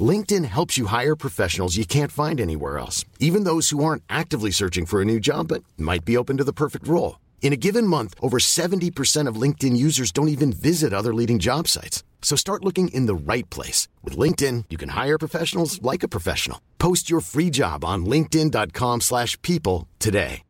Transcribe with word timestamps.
LinkedIn 0.00 0.44
helps 0.46 0.76
you 0.76 0.86
hire 0.86 1.14
professionals 1.14 1.76
you 1.76 1.86
can't 1.86 2.10
find 2.10 2.40
anywhere 2.40 2.78
else, 2.78 3.04
even 3.20 3.44
those 3.44 3.70
who 3.70 3.84
aren't 3.84 4.02
actively 4.08 4.50
searching 4.50 4.86
for 4.86 5.00
a 5.00 5.04
new 5.04 5.20
job 5.20 5.46
but 5.48 5.62
might 5.78 6.04
be 6.04 6.16
open 6.16 6.36
to 6.38 6.44
the 6.44 6.52
perfect 6.52 6.88
role. 6.88 7.20
In 7.42 7.52
a 7.52 7.56
given 7.56 7.86
month, 7.86 8.14
over 8.20 8.38
70% 8.38 9.28
of 9.28 9.40
LinkedIn 9.40 9.76
users 9.76 10.10
don't 10.10 10.34
even 10.36 10.52
visit 10.52 10.92
other 10.92 11.14
leading 11.14 11.38
job 11.38 11.68
sites. 11.68 12.02
So 12.22 12.36
start 12.36 12.64
looking 12.64 12.88
in 12.88 13.06
the 13.06 13.14
right 13.14 13.48
place. 13.50 13.86
With 14.02 14.16
LinkedIn, 14.16 14.64
you 14.70 14.78
can 14.78 14.88
hire 14.88 15.18
professionals 15.18 15.80
like 15.82 16.02
a 16.02 16.08
professional. 16.08 16.58
Post 16.78 17.10
your 17.10 17.20
free 17.20 17.50
job 17.50 17.84
on 17.84 18.04
linkedin.com 18.06 19.02
slash 19.02 19.40
people 19.42 19.86
today. 20.00 20.42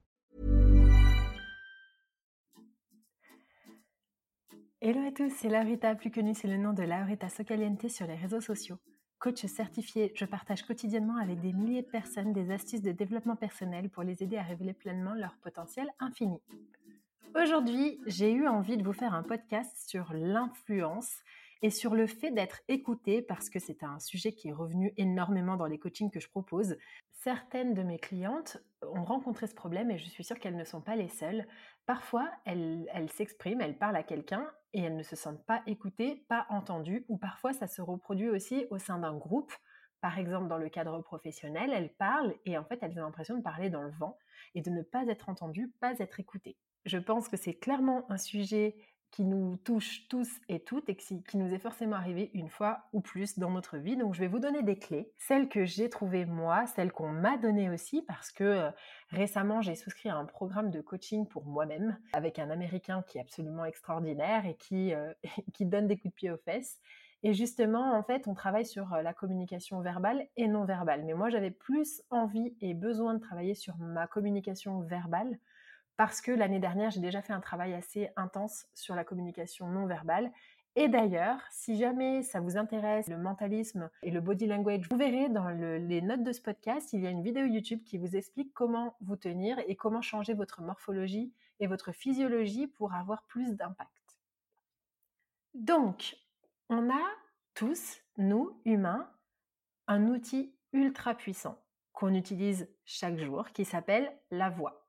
Hello 4.87 5.01
à 5.09 5.13
tous, 5.13 5.33
c'est 5.41 5.49
Laurita, 5.49 5.95
plus 5.95 6.11
connue 6.11 6.35
sous 6.35 6.47
le 6.47 6.59
nom 6.59 6.75
de 6.75 6.83
Laurita 6.83 7.31
Socaliente 7.31 7.89
sur 7.89 8.07
les 8.07 8.17
réseaux 8.17 8.43
sociaux. 8.43 8.77
Coach 9.25 9.47
certifié, 9.47 10.13
je 10.15 10.27
partage 10.27 10.65
quotidiennement 10.65 11.17
avec 11.17 11.41
des 11.41 11.55
milliers 11.55 11.81
de 11.81 11.89
personnes 11.89 12.35
des 12.35 12.51
astuces 12.51 12.83
de 12.83 12.93
développement 12.93 13.37
personnel 13.37 13.89
pour 13.89 14.03
les 14.03 14.23
aider 14.23 14.37
à 14.37 14.43
révéler 14.43 14.75
pleinement 14.75 15.15
leur 15.15 15.39
potentiel 15.39 15.89
infini. 15.99 16.43
Aujourd'hui, 17.35 17.99
j'ai 18.05 18.31
eu 18.31 18.47
envie 18.47 18.77
de 18.77 18.85
vous 18.85 18.93
faire 18.93 19.15
un 19.15 19.23
podcast 19.23 19.89
sur 19.89 20.13
l'influence 20.13 21.23
et 21.63 21.71
sur 21.71 21.95
le 21.95 22.07
fait 22.07 22.33
d'être 22.33 22.61
écouté 22.69 23.23
parce 23.23 23.49
que 23.49 23.59
c'est 23.59 23.83
un 23.83 23.99
sujet 23.99 24.33
qui 24.33 24.49
est 24.49 24.53
revenu 24.53 24.93
énormément 24.99 25.57
dans 25.57 25.65
les 25.65 25.79
coachings 25.79 26.11
que 26.11 26.21
je 26.21 26.29
propose. 26.29 26.77
Certaines 27.23 27.73
de 27.73 27.83
mes 27.83 27.99
clientes 27.99 28.59
ont 28.83 29.05
rencontré 29.05 29.47
ce 29.47 29.55
problème 29.55 29.91
et 29.91 29.97
je 29.97 30.05
suis 30.05 30.23
sûre 30.23 30.39
qu'elles 30.39 30.55
ne 30.55 30.65
sont 30.65 30.83
pas 30.83 30.97
les 30.97 31.09
seules. 31.09 31.47
Parfois, 31.87 32.31
elles 32.45 33.11
s'expriment, 33.11 33.61
elles 33.61 33.79
parlent 33.79 33.97
à 33.97 34.03
quelqu'un 34.03 34.51
et 34.73 34.81
elles 34.83 34.97
ne 34.97 35.03
se 35.03 35.17
sentent 35.17 35.45
pas 35.45 35.63
écoutées, 35.67 36.25
pas 36.29 36.47
entendues, 36.49 37.05
ou 37.09 37.19
parfois 37.19 37.53
ça 37.53 37.67
se 37.67 37.83
reproduit 37.83 38.31
aussi 38.31 38.67
au 38.71 38.79
sein 38.79 38.99
d'un 38.99 39.17
groupe. 39.17 39.53
Par 40.01 40.19
exemple, 40.19 40.49
dans 40.49 40.59
le 40.59 40.69
cadre 40.69 41.01
professionnel, 41.03 41.73
elles 41.73 41.95
parlent 41.95 42.35
et 42.45 42.59
en 42.59 42.65
fait, 42.65 42.79
elles 42.83 42.99
ont 42.99 43.03
l'impression 43.03 43.37
de 43.37 43.43
parler 43.43 43.71
dans 43.71 43.83
le 43.83 43.93
vent 43.93 44.19
et 44.55 44.63
de 44.63 44.71
ne 44.71 44.83
pas 44.83 45.07
être 45.07 45.29
entendues, 45.29 45.73
pas 45.81 45.99
être 45.99 46.21
écoutées. 46.21 46.57
Je 46.85 46.99
pense 46.99 47.29
que 47.29 47.37
c'est 47.37 47.55
clairement 47.55 48.11
un 48.11 48.19
sujet 48.19 48.77
qui 49.15 49.25
nous 49.25 49.57
touche 49.59 50.09
tous 50.09 50.29
et 50.49 50.59
toutes 50.59 50.89
et 50.89 50.97
qui, 50.97 51.23
nous 51.35 51.55
est 51.55 51.61
forcément 51.61 51.95
arrivé 51.95 52.33
une 52.35 52.49
fois 52.49 52.81
ou 52.93 53.01
plus 53.01 53.39
dans 53.39 53.53
notre 53.53 53.77
vie. 53.77 53.97
Donc 53.97 54.13
je 54.13 54.19
vais 54.19 54.27
vous 54.27 54.41
donner 54.41 54.65
des 54.65 54.77
clés, 54.77 55.13
celles 55.19 55.49
que 55.49 55.65
j'ai 55.65 55.89
trouvées 55.89 56.25
moi, 56.25 56.67
celles 56.67 56.91
qu'on 56.91 57.11
m'a 57.11 57.37
données 57.37 57.71
aussi 57.71 58.03
parce 58.03 58.33
que 58.33 58.43
euh, 58.43 58.71
récemment 59.11 59.61
j'ai 59.61 59.77
souscrit 59.77 60.09
à 60.09 60.17
un 60.17 60.25
programme 60.25 60.73
de 60.73 60.81
coaching 60.81 61.29
pour 61.29 61.47
moi-même 61.47 61.97
avec 62.13 62.41
un 62.41 62.51
Américain 62.51 63.05
qui 63.07 63.19
est 63.19 63.21
absolument 63.21 63.65
extraordinaire 63.65 64.47
et 64.47 64.57
qui, 64.57 64.93
euh, 64.93 65.13
qui 65.53 65.65
donne 65.65 65.87
des 65.87 65.97
coups 65.97 66.13
de 66.13 66.17
pied 66.17 66.31
aux 66.33 66.39
fesses. 66.39 66.81
Et 67.23 67.35
justement, 67.35 67.97
en 67.97 68.03
fait, 68.03 68.27
on 68.27 68.35
travaille 68.35 68.67
sur 68.67 68.93
euh, 68.95 69.03
la 69.03 69.15
communication 69.15 69.81
verbale 69.81 70.27
et 70.37 70.49
non 70.49 70.65
verbale. 70.65 71.05
Mais 71.05 71.15
moi, 71.15 71.31
j'avais 71.31 71.53
plus 71.53 72.03
envie 72.11 72.53
et 72.61 72.75
besoin 72.75 73.15
de 73.15 73.21
travailler 73.21 73.55
sur 73.55 73.77
ma 73.79 74.09
communication 74.09 74.81
verbale 74.81 75.39
parce 75.97 76.21
que 76.21 76.33
l'année 76.33 76.59
dernière, 76.59 76.91
j'ai 76.91 77.01
déjà 77.01 77.23
fait 77.23 77.33
un 77.33 77.41
travail 77.41 77.75
assez 77.75 78.11
intense 78.17 78.67
sur 78.75 78.95
la 78.95 79.05
communication 79.05 79.69
non 79.69 79.87
verbale. 79.87 80.33
Et 80.77 80.89
d'ailleurs, 80.89 81.39
si 81.51 81.77
jamais 81.77 82.23
ça 82.25 82.41
vous 82.41 82.57
intéresse, 82.57 83.07
le 83.07 83.17
mentalisme 83.17 83.89
et 84.03 84.11
le 84.11 84.21
body 84.21 84.47
language, 84.47 84.89
vous 84.91 84.97
verrez 84.97 85.29
dans 85.29 85.49
les 85.49 86.03
notes 86.03 86.25
de 86.25 86.33
ce 86.33 86.41
podcast, 86.41 86.93
il 86.93 87.01
y 87.01 87.07
a 87.07 87.11
une 87.11 87.23
vidéo 87.23 87.45
YouTube 87.45 87.85
qui 87.85 87.97
vous 87.97 88.17
explique 88.17 88.53
comment 88.53 88.97
vous 89.01 89.17
tenir 89.17 89.57
et 89.69 89.77
comment 89.77 90.03
changer 90.03 90.35
votre 90.35 90.63
morphologie 90.63 91.33
et 91.61 91.69
votre 91.69 91.93
physiologie 91.93 92.67
pour 92.67 92.93
avoir 92.93 93.23
plus 93.25 93.55
d'impact. 93.55 93.91
Donc, 95.55 96.17
on 96.69 96.91
a 96.91 97.07
tous, 97.55 98.01
nous, 98.17 98.61
humains, 98.65 99.09
un 99.87 100.09
outil 100.09 100.57
ultra 100.73 101.15
puissant 101.15 101.57
qu'on 101.93 102.15
utilise 102.15 102.69
chaque 102.85 103.19
jour 103.19 103.51
qui 103.51 103.65
s'appelle 103.65 104.13
la 104.33 104.51
voix. 104.51 104.84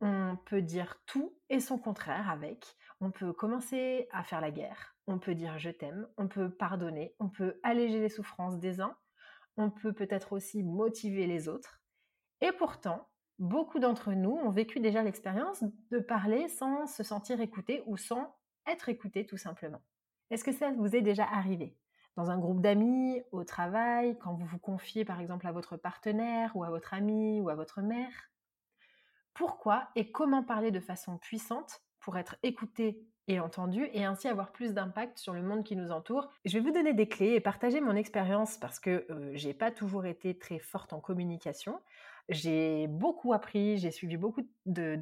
On 0.00 0.36
peut 0.44 0.62
dire 0.62 1.00
tout 1.06 1.36
et 1.48 1.60
son 1.60 1.78
contraire 1.78 2.30
avec. 2.30 2.76
On 3.00 3.10
peut 3.10 3.32
commencer 3.32 4.08
à 4.12 4.22
faire 4.22 4.40
la 4.40 4.50
guerre. 4.50 4.96
On 5.06 5.18
peut 5.18 5.34
dire 5.34 5.58
je 5.58 5.70
t'aime. 5.70 6.08
On 6.16 6.28
peut 6.28 6.50
pardonner. 6.50 7.14
On 7.18 7.28
peut 7.28 7.58
alléger 7.62 8.00
les 8.00 8.08
souffrances 8.08 8.58
des 8.58 8.80
uns. 8.80 8.96
On 9.56 9.70
peut 9.70 9.92
peut-être 9.92 10.32
aussi 10.32 10.62
motiver 10.62 11.26
les 11.26 11.48
autres. 11.48 11.82
Et 12.40 12.52
pourtant, 12.52 13.08
beaucoup 13.40 13.80
d'entre 13.80 14.12
nous 14.12 14.30
ont 14.30 14.50
vécu 14.50 14.78
déjà 14.78 15.02
l'expérience 15.02 15.64
de 15.90 15.98
parler 15.98 16.48
sans 16.48 16.86
se 16.86 17.02
sentir 17.02 17.40
écouté 17.40 17.82
ou 17.86 17.96
sans 17.96 18.36
être 18.66 18.88
écouté 18.88 19.26
tout 19.26 19.36
simplement. 19.36 19.82
Est-ce 20.30 20.44
que 20.44 20.52
ça 20.52 20.70
vous 20.70 20.94
est 20.94 21.02
déjà 21.02 21.24
arrivé? 21.24 21.76
Dans 22.16 22.30
un 22.30 22.38
groupe 22.38 22.60
d'amis, 22.60 23.22
au 23.32 23.44
travail, 23.44 24.16
quand 24.18 24.34
vous 24.34 24.46
vous 24.46 24.58
confiez 24.58 25.04
par 25.04 25.20
exemple 25.20 25.46
à 25.46 25.52
votre 25.52 25.76
partenaire 25.76 26.54
ou 26.56 26.62
à 26.62 26.70
votre 26.70 26.94
ami 26.94 27.40
ou 27.40 27.48
à 27.48 27.54
votre 27.54 27.80
mère? 27.80 28.30
Pourquoi 29.34 29.88
et 29.96 30.10
comment 30.10 30.42
parler 30.42 30.70
de 30.70 30.80
façon 30.80 31.18
puissante 31.18 31.80
pour 32.00 32.16
être 32.16 32.36
écouté 32.42 33.02
et 33.28 33.40
entendu 33.40 33.88
et 33.92 34.04
ainsi 34.04 34.26
avoir 34.26 34.52
plus 34.52 34.72
d'impact 34.72 35.18
sur 35.18 35.34
le 35.34 35.42
monde 35.42 35.62
qui 35.62 35.76
nous 35.76 35.92
entoure. 35.92 36.30
Je 36.44 36.58
vais 36.58 36.64
vous 36.64 36.72
donner 36.72 36.94
des 36.94 37.08
clés 37.08 37.34
et 37.34 37.40
partager 37.40 37.80
mon 37.80 37.94
expérience 37.94 38.56
parce 38.56 38.80
que 38.80 39.06
j'ai 39.34 39.52
pas 39.52 39.70
toujours 39.70 40.06
été 40.06 40.38
très 40.38 40.58
forte 40.58 40.94
en 40.94 41.00
communication. 41.00 41.78
J'ai 42.28 42.88
beaucoup 42.88 43.32
appris, 43.32 43.78
j'ai 43.78 43.90
suivi 43.90 44.18
beaucoup 44.18 44.42
de, 44.66 44.98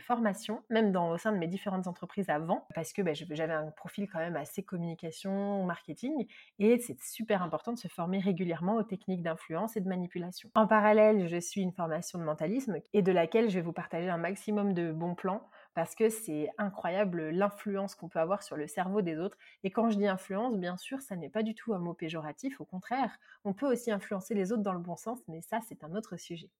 formations, 0.00 0.62
même 0.70 0.90
dans, 0.90 1.10
au 1.10 1.18
sein 1.18 1.32
de 1.32 1.36
mes 1.36 1.46
différentes 1.46 1.86
entreprises 1.86 2.30
avant, 2.30 2.66
parce 2.74 2.94
que 2.94 3.02
bah, 3.02 3.12
j'avais 3.12 3.52
un 3.52 3.70
profil 3.72 4.08
quand 4.10 4.20
même 4.20 4.36
assez 4.36 4.62
communication, 4.62 5.64
marketing, 5.64 6.26
et 6.58 6.78
c'est 6.78 6.98
super 7.02 7.42
important 7.42 7.72
de 7.72 7.78
se 7.78 7.88
former 7.88 8.20
régulièrement 8.20 8.76
aux 8.76 8.82
techniques 8.82 9.22
d'influence 9.22 9.76
et 9.76 9.80
de 9.80 9.88
manipulation. 9.88 10.50
En 10.54 10.66
parallèle, 10.66 11.28
je 11.28 11.36
suis 11.36 11.60
une 11.60 11.72
formation 11.72 12.18
de 12.18 12.24
mentalisme 12.24 12.78
et 12.94 13.02
de 13.02 13.12
laquelle 13.12 13.50
je 13.50 13.56
vais 13.56 13.64
vous 13.64 13.74
partager 13.74 14.08
un 14.08 14.16
maximum 14.16 14.72
de 14.72 14.92
bons 14.92 15.14
plans 15.14 15.42
parce 15.74 15.94
que 15.94 16.08
c'est 16.08 16.50
incroyable 16.58 17.30
l'influence 17.30 17.94
qu'on 17.94 18.08
peut 18.08 18.18
avoir 18.18 18.42
sur 18.42 18.56
le 18.56 18.66
cerveau 18.66 19.02
des 19.02 19.18
autres. 19.18 19.38
Et 19.62 19.70
quand 19.70 19.90
je 19.90 19.96
dis 19.96 20.06
influence, 20.06 20.56
bien 20.56 20.76
sûr, 20.76 21.00
ça 21.00 21.16
n'est 21.16 21.28
pas 21.28 21.42
du 21.42 21.54
tout 21.54 21.74
un 21.74 21.78
mot 21.78 21.94
péjoratif, 21.94 22.60
au 22.60 22.64
contraire, 22.64 23.18
on 23.44 23.52
peut 23.52 23.70
aussi 23.70 23.90
influencer 23.90 24.34
les 24.34 24.52
autres 24.52 24.62
dans 24.62 24.72
le 24.72 24.80
bon 24.80 24.96
sens, 24.96 25.20
mais 25.28 25.40
ça, 25.42 25.60
c'est 25.66 25.84
un 25.84 25.94
autre 25.94 26.16
sujet. 26.16 26.50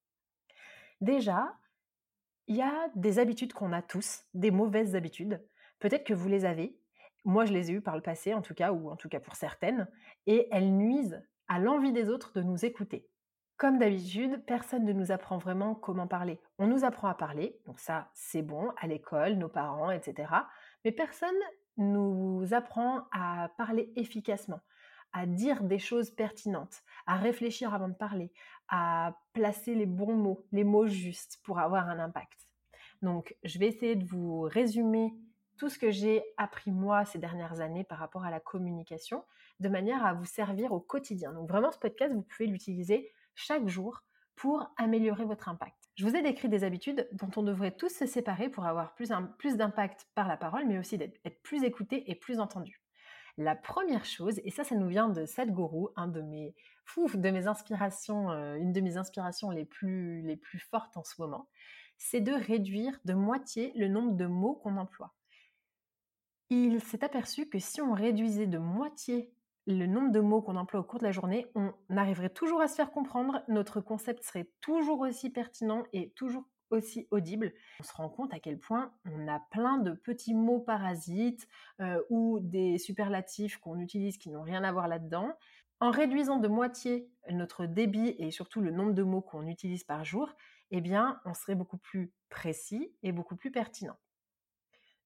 Déjà, 1.01 1.55
il 2.47 2.57
y 2.57 2.63
a 2.63 2.89
des 2.95 3.19
habitudes 3.19 3.53
qu'on 3.53 3.73
a 3.73 3.83
tous, 3.83 4.25
des 4.35 4.51
mauvaises 4.51 4.97
habitudes. 4.97 5.43
Peut-être 5.79 6.05
que 6.05 6.15
vous 6.15 6.29
les 6.29 6.45
avez. 6.45 6.77
Moi, 7.25 7.45
je 7.45 7.53
les 7.53 7.71
ai 7.71 7.75
eues 7.75 7.81
par 7.81 7.97
le 7.97 8.03
passé, 8.03 8.35
en 8.35 8.43
tout 8.43 8.55
cas, 8.55 8.73
ou 8.73 8.91
en 8.91 8.97
tout 8.97 9.09
cas 9.09 9.21
pour 9.21 9.37
certaines, 9.37 9.89
et 10.27 10.49
elles 10.51 10.73
nuisent 10.73 11.23
à 11.49 11.59
l'envie 11.59 11.93
des 11.93 12.09
autres 12.09 12.33
de 12.33 12.43
nous 12.43 12.65
écouter. 12.65 13.07
Comme 13.61 13.77
d'habitude, 13.77 14.43
personne 14.47 14.87
ne 14.87 14.93
nous 14.95 15.13
apprend 15.13 15.37
vraiment 15.37 15.75
comment 15.75 16.07
parler. 16.07 16.41
On 16.59 16.67
nous 16.67 16.87
apprend 16.87 17.09
à 17.09 17.15
parler, 17.15 17.61
donc 17.67 17.79
ça 17.79 18.09
c'est 18.15 18.41
bon, 18.41 18.71
à 18.79 18.87
l'école, 18.87 19.35
nos 19.35 19.51
parents, 19.51 19.91
etc. 19.91 20.33
Mais 20.83 20.93
personne 20.93 21.37
nous 21.77 22.55
apprend 22.55 23.03
à 23.13 23.51
parler 23.59 23.93
efficacement, 23.97 24.61
à 25.13 25.27
dire 25.27 25.63
des 25.63 25.79
choses 25.79 26.11
pertinentes, 26.11 26.81
à 27.07 27.17
réfléchir 27.17 27.75
avant 27.75 27.89
de 27.89 27.95
parler, 27.95 28.33
à 28.71 29.19
placer 29.35 29.75
les 29.75 29.85
bons 29.85 30.15
mots, 30.17 30.47
les 30.53 30.65
mots 30.65 30.87
justes 30.87 31.39
pour 31.45 31.59
avoir 31.59 31.87
un 31.91 31.99
impact. 31.99 32.49
Donc, 33.03 33.37
je 33.45 33.59
vais 33.59 33.67
essayer 33.67 33.95
de 33.95 34.07
vous 34.07 34.41
résumer 34.41 35.13
tout 35.59 35.69
ce 35.69 35.79
que 35.79 35.91
j'ai 35.91 36.25
appris 36.39 36.71
moi 36.71 37.05
ces 37.05 37.19
dernières 37.19 37.61
années 37.61 37.85
par 37.85 37.99
rapport 37.99 38.25
à 38.25 38.31
la 38.31 38.41
communication, 38.41 39.23
de 39.59 39.69
manière 39.69 40.03
à 40.07 40.15
vous 40.15 40.25
servir 40.25 40.73
au 40.73 40.81
quotidien. 40.81 41.35
Donc 41.35 41.47
vraiment, 41.47 41.71
ce 41.71 41.79
podcast, 41.79 42.15
vous 42.15 42.23
pouvez 42.23 42.47
l'utiliser 42.47 43.13
chaque 43.35 43.69
jour 43.69 44.03
pour 44.37 44.73
améliorer 44.77 45.25
votre 45.25 45.49
impact. 45.49 45.77
Je 45.97 46.07
vous 46.07 46.17
ai 46.17 46.23
décrit 46.23 46.49
des 46.49 46.65
habitudes 46.65 47.09
dont 47.13 47.31
on 47.37 47.43
devrait 47.43 47.77
tous 47.77 47.91
se 47.91 48.07
séparer 48.07 48.49
pour 48.49 48.65
avoir 48.65 48.95
plus, 48.95 49.11
plus 49.39 49.57
d'impact 49.57 50.07
par 50.15 50.29
la 50.29 50.37
parole, 50.37 50.67
mais 50.67 50.79
aussi 50.79 50.97
d'être 50.97 51.43
plus 51.43 51.63
écouté 51.63 52.11
et 52.11 52.15
plus 52.15 52.41
entendu. 52.41 52.81
La 53.37 53.55
première 53.55 54.05
chose, 54.05 54.41
et 54.45 54.51
ça, 54.51 54.65
ça 54.65 54.75
nous 54.75 54.89
vient 54.89 55.09
de 55.09 55.25
Sadhguru, 55.27 55.89
un 55.97 56.09
de 56.09 56.23
mes, 56.23 56.55
de 56.97 57.31
mes 57.31 57.47
inspirations, 57.47 58.31
euh, 58.31 58.55
une 58.55 58.73
de 58.73 58.81
mes 58.81 58.97
inspirations 58.97 59.51
les 59.51 59.65
plus, 59.65 60.23
les 60.23 60.37
plus 60.37 60.59
fortes 60.59 60.97
en 60.97 61.05
ce 61.05 61.21
moment, 61.21 61.49
c'est 61.99 62.21
de 62.21 62.33
réduire 62.33 62.99
de 63.05 63.15
moitié 63.15 63.73
le 63.77 63.89
nombre 63.89 64.17
de 64.17 64.27
mots 64.27 64.55
qu'on 64.55 64.77
emploie 64.77 65.15
il 66.51 66.83
s'est 66.83 67.05
aperçu 67.05 67.47
que 67.49 67.61
si 67.61 67.81
on 67.81 67.93
réduisait 67.93 68.49
de 68.49 68.59
moitié 68.59 69.33
le 69.71 69.87
nombre 69.87 70.13
de 70.13 70.21
mots 70.21 70.43
qu'on 70.43 70.57
emploie 70.57 70.81
au 70.81 70.85
cours 70.85 70.99
de 70.99 71.05
la 71.05 71.13
journée, 71.13 71.47
on 71.55 71.73
arriverait 71.97 72.31
toujours 72.31 72.61
à 72.61 72.69
se 72.69 72.75
faire 72.75 72.91
comprendre, 72.91 73.43
notre 73.49 73.81
concept 73.81 74.23
serait 74.25 74.51
toujours 74.61 75.01
aussi 75.01 75.31
pertinent 75.31 75.85
et 75.93 76.11
toujours 76.11 76.45
aussi 76.71 77.09
audible. 77.11 77.53
On 77.81 77.83
se 77.83 77.93
rend 77.93 78.09
compte 78.09 78.33
à 78.33 78.39
quel 78.39 78.59
point 78.59 78.93
on 79.05 79.27
a 79.27 79.41
plein 79.51 79.79
de 79.79 79.93
petits 79.93 80.35
mots 80.35 80.61
parasites 80.61 81.49
euh, 81.81 82.01
ou 82.11 82.39
des 82.41 82.79
superlatifs 82.79 83.57
qu'on 83.59 83.81
utilise 83.81 84.19
qui 84.19 84.31
n'ont 84.31 84.43
rien 84.43 84.63
à 84.63 84.71
voir 84.71 84.87
là-dedans. 84.87 85.33
En 85.81 85.91
réduisant 85.91 86.37
de 86.37 86.47
moitié 86.47 87.11
notre 87.31 87.67
débit 87.67 88.15
et 88.19 88.31
surtout 88.31 88.61
le 88.61 88.71
nombre 88.71 88.93
de 88.93 89.03
mots 89.03 89.23
qu'on 89.23 89.47
utilise 89.47 89.83
par 89.83 90.05
jour, 90.05 90.31
eh 90.71 90.81
bien, 90.81 91.21
on 91.25 91.35
serait 91.35 91.55
beaucoup 91.55 91.79
plus 91.79 92.13
précis 92.29 92.95
et 93.03 93.13
beaucoup 93.13 93.35
plus 93.35 93.51
pertinent. 93.51 93.97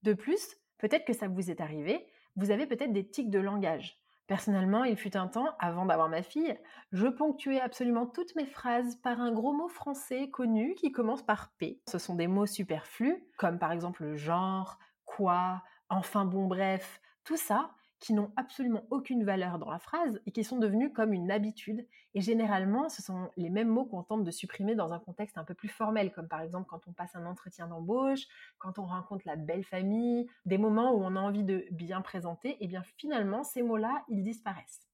De 0.02 0.12
plus, 0.12 0.58
Peut-être 0.78 1.06
que 1.06 1.14
ça 1.14 1.28
vous 1.28 1.50
est 1.50 1.62
arrivé, 1.62 2.06
vous 2.36 2.50
avez 2.50 2.66
peut-être 2.66 2.92
des 2.92 3.08
tics 3.08 3.30
de 3.30 3.38
langage. 3.38 4.03
Personnellement, 4.26 4.84
il 4.84 4.96
fut 4.96 5.16
un 5.16 5.28
temps, 5.28 5.54
avant 5.58 5.84
d'avoir 5.84 6.08
ma 6.08 6.22
fille, 6.22 6.58
je 6.92 7.06
ponctuais 7.06 7.60
absolument 7.60 8.06
toutes 8.06 8.34
mes 8.36 8.46
phrases 8.46 8.96
par 8.96 9.20
un 9.20 9.32
gros 9.32 9.52
mot 9.52 9.68
français 9.68 10.30
connu 10.30 10.74
qui 10.76 10.92
commence 10.92 11.22
par 11.22 11.52
P. 11.58 11.82
Ce 11.88 11.98
sont 11.98 12.14
des 12.14 12.26
mots 12.26 12.46
superflus, 12.46 13.22
comme 13.36 13.58
par 13.58 13.70
exemple 13.72 14.14
genre, 14.14 14.78
quoi, 15.04 15.62
enfin 15.90 16.24
bon 16.24 16.46
bref, 16.46 17.02
tout 17.24 17.36
ça, 17.36 17.74
qui 18.04 18.12
n'ont 18.12 18.32
absolument 18.36 18.84
aucune 18.90 19.24
valeur 19.24 19.58
dans 19.58 19.70
la 19.70 19.78
phrase 19.78 20.20
et 20.26 20.30
qui 20.30 20.44
sont 20.44 20.58
devenus 20.58 20.90
comme 20.92 21.14
une 21.14 21.30
habitude. 21.30 21.86
Et 22.12 22.20
généralement, 22.20 22.90
ce 22.90 23.00
sont 23.00 23.30
les 23.38 23.48
mêmes 23.48 23.70
mots 23.70 23.86
qu'on 23.86 24.02
tente 24.02 24.24
de 24.24 24.30
supprimer 24.30 24.74
dans 24.74 24.92
un 24.92 24.98
contexte 24.98 25.38
un 25.38 25.44
peu 25.44 25.54
plus 25.54 25.70
formel, 25.70 26.12
comme 26.12 26.28
par 26.28 26.42
exemple 26.42 26.66
quand 26.68 26.86
on 26.86 26.92
passe 26.92 27.16
un 27.16 27.24
entretien 27.24 27.66
d'embauche, 27.66 28.26
quand 28.58 28.78
on 28.78 28.84
rencontre 28.84 29.22
la 29.24 29.36
belle 29.36 29.64
famille, 29.64 30.28
des 30.44 30.58
moments 30.58 30.92
où 30.92 31.02
on 31.02 31.16
a 31.16 31.18
envie 31.18 31.44
de 31.44 31.64
bien 31.70 32.02
présenter, 32.02 32.62
et 32.62 32.66
bien 32.66 32.82
finalement, 32.98 33.42
ces 33.42 33.62
mots-là, 33.62 34.04
ils 34.08 34.22
disparaissent. 34.22 34.86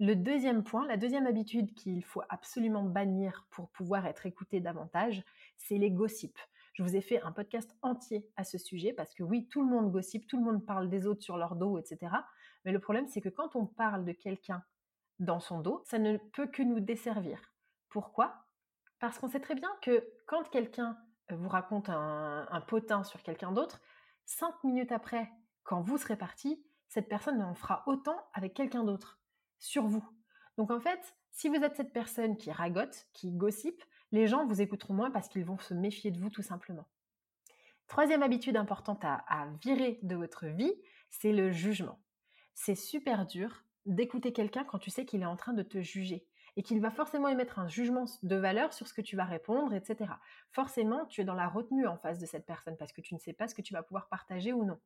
Le 0.00 0.16
deuxième 0.16 0.64
point, 0.64 0.86
la 0.86 0.96
deuxième 0.96 1.26
habitude 1.26 1.74
qu'il 1.74 2.02
faut 2.04 2.22
absolument 2.30 2.84
bannir 2.84 3.46
pour 3.50 3.68
pouvoir 3.68 4.06
être 4.06 4.24
écouté 4.24 4.60
davantage, 4.60 5.22
c'est 5.58 5.76
les 5.76 5.90
gossips. 5.90 6.40
Je 6.76 6.82
vous 6.82 6.94
ai 6.94 7.00
fait 7.00 7.22
un 7.22 7.32
podcast 7.32 7.74
entier 7.80 8.28
à 8.36 8.44
ce 8.44 8.58
sujet 8.58 8.92
parce 8.92 9.14
que 9.14 9.22
oui, 9.22 9.48
tout 9.48 9.62
le 9.62 9.66
monde 9.66 9.90
gossip, 9.90 10.26
tout 10.26 10.36
le 10.36 10.44
monde 10.44 10.66
parle 10.66 10.90
des 10.90 11.06
autres 11.06 11.22
sur 11.22 11.38
leur 11.38 11.56
dos, 11.56 11.78
etc. 11.78 12.12
Mais 12.66 12.72
le 12.72 12.80
problème, 12.80 13.08
c'est 13.08 13.22
que 13.22 13.30
quand 13.30 13.56
on 13.56 13.64
parle 13.64 14.04
de 14.04 14.12
quelqu'un 14.12 14.62
dans 15.18 15.40
son 15.40 15.60
dos, 15.60 15.80
ça 15.86 15.98
ne 15.98 16.18
peut 16.18 16.46
que 16.46 16.62
nous 16.62 16.80
desservir. 16.80 17.40
Pourquoi? 17.88 18.44
Parce 18.98 19.18
qu'on 19.18 19.28
sait 19.28 19.40
très 19.40 19.54
bien 19.54 19.70
que 19.80 20.06
quand 20.26 20.42
quelqu'un 20.50 20.98
euh, 21.32 21.36
vous 21.36 21.48
raconte 21.48 21.88
un, 21.88 22.62
potin 22.68 23.04
sur 23.04 23.22
quelqu'un 23.22 23.52
d'autre, 23.52 23.80
cinq 24.26 24.62
minutes 24.62 24.92
après, 24.92 25.32
quand 25.62 25.80
vous 25.80 25.96
serez 25.96 26.16
parti, 26.16 26.62
cette 26.88 27.08
personne 27.08 27.40
en 27.40 27.54
fera 27.54 27.84
autant 27.86 28.22
avec 28.34 28.52
quelqu'un 28.52 28.84
d'autre, 28.84 29.18
sur 29.58 29.86
vous. 29.86 30.04
Donc 30.58 30.70
en 30.70 30.80
fait, 30.80 31.16
si 31.30 31.48
vous 31.48 31.56
êtes 31.56 31.76
cette 31.76 31.94
personne 31.94 32.36
qui 32.36 32.52
ragote, 32.52 33.08
qui 33.14 33.32
gossip, 33.32 33.82
les 34.16 34.26
gens 34.26 34.46
vous 34.46 34.62
écouteront 34.62 34.94
moins 34.94 35.10
parce 35.10 35.28
qu'ils 35.28 35.44
vont 35.44 35.58
se 35.58 35.74
méfier 35.74 36.10
de 36.10 36.18
vous 36.18 36.30
tout 36.30 36.42
simplement. 36.42 36.86
Troisième 37.86 38.22
habitude 38.22 38.56
importante 38.56 39.04
à, 39.04 39.46
virer 39.62 40.00
de 40.02 40.16
votre 40.16 40.46
vie, 40.46 40.72
c'est 41.10 41.32
le 41.32 41.52
jugement. 41.52 42.00
C'est 42.54 42.74
super 42.74 43.26
dur 43.26 43.64
d'écouter 43.84 44.32
quelqu'un 44.32 44.64
quand 44.64 44.78
tu 44.78 44.90
sais 44.90 45.04
qu'il 45.04 45.22
est 45.22 45.26
en 45.26 45.36
train 45.36 45.52
de 45.52 45.62
te 45.62 45.82
juger 45.82 46.26
et 46.56 46.62
qu'il 46.62 46.80
va 46.80 46.90
forcément 46.90 47.28
émettre 47.28 47.58
un 47.58 47.68
jugement 47.68 48.06
de 48.22 48.36
valeur 48.36 48.72
sur 48.72 48.88
ce 48.88 48.94
que 48.94 49.02
tu 49.02 49.14
vas 49.14 49.26
répondre, 49.26 49.74
etc. 49.74 50.10
Forcément, 50.50 51.04
tu 51.04 51.20
es 51.20 51.24
dans 51.24 51.34
la 51.34 51.48
retenue 51.48 51.86
en 51.86 51.98
face 51.98 52.18
de 52.18 52.26
cette 52.26 52.46
personne 52.46 52.78
parce 52.78 52.92
que 52.92 53.02
tu 53.02 53.14
ne 53.14 53.20
sais 53.20 53.34
pas 53.34 53.46
ce 53.46 53.54
que 53.54 53.62
tu 53.62 53.74
vas 53.74 53.82
pouvoir 53.82 54.08
partager 54.08 54.54
ou 54.54 54.64
non. 54.64 54.80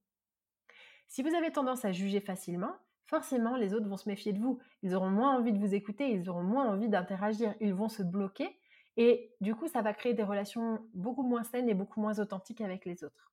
Si 1.07 1.23
vous 1.23 1.35
avez 1.35 1.53
tendance 1.53 1.85
à 1.85 1.93
juger 1.93 2.21
facilement, 2.21 2.75
forcément 3.07 3.57
les 3.57 3.75
autres 3.75 3.89
vont 3.89 3.97
se 3.97 4.09
méfier 4.09 4.33
de 4.33 4.41
vous. 4.41 4.59
Ils 4.83 4.97
auront 4.97 5.11
moins 5.11 5.39
envie 5.39 5.53
de 5.53 5.59
vous 5.59 5.75
écouter, 5.75 6.11
ils 6.11 6.29
auront 6.29 6.43
moins 6.43 6.69
envie 6.69 6.89
d'interagir, 6.89 7.55
ils 7.61 7.75
vont 7.75 7.89
se 7.89 8.03
bloquer 8.03 8.60
et 9.03 9.35
du 9.41 9.55
coup, 9.55 9.67
ça 9.67 9.81
va 9.81 9.95
créer 9.95 10.13
des 10.13 10.23
relations 10.23 10.87
beaucoup 10.93 11.23
moins 11.23 11.43
saines 11.43 11.71
et 11.71 11.75
beaucoup 11.75 12.03
moins 12.03 12.19
authentiques 12.19 12.61
avec 12.61 12.85
les 12.85 13.03
autres. 13.03 13.33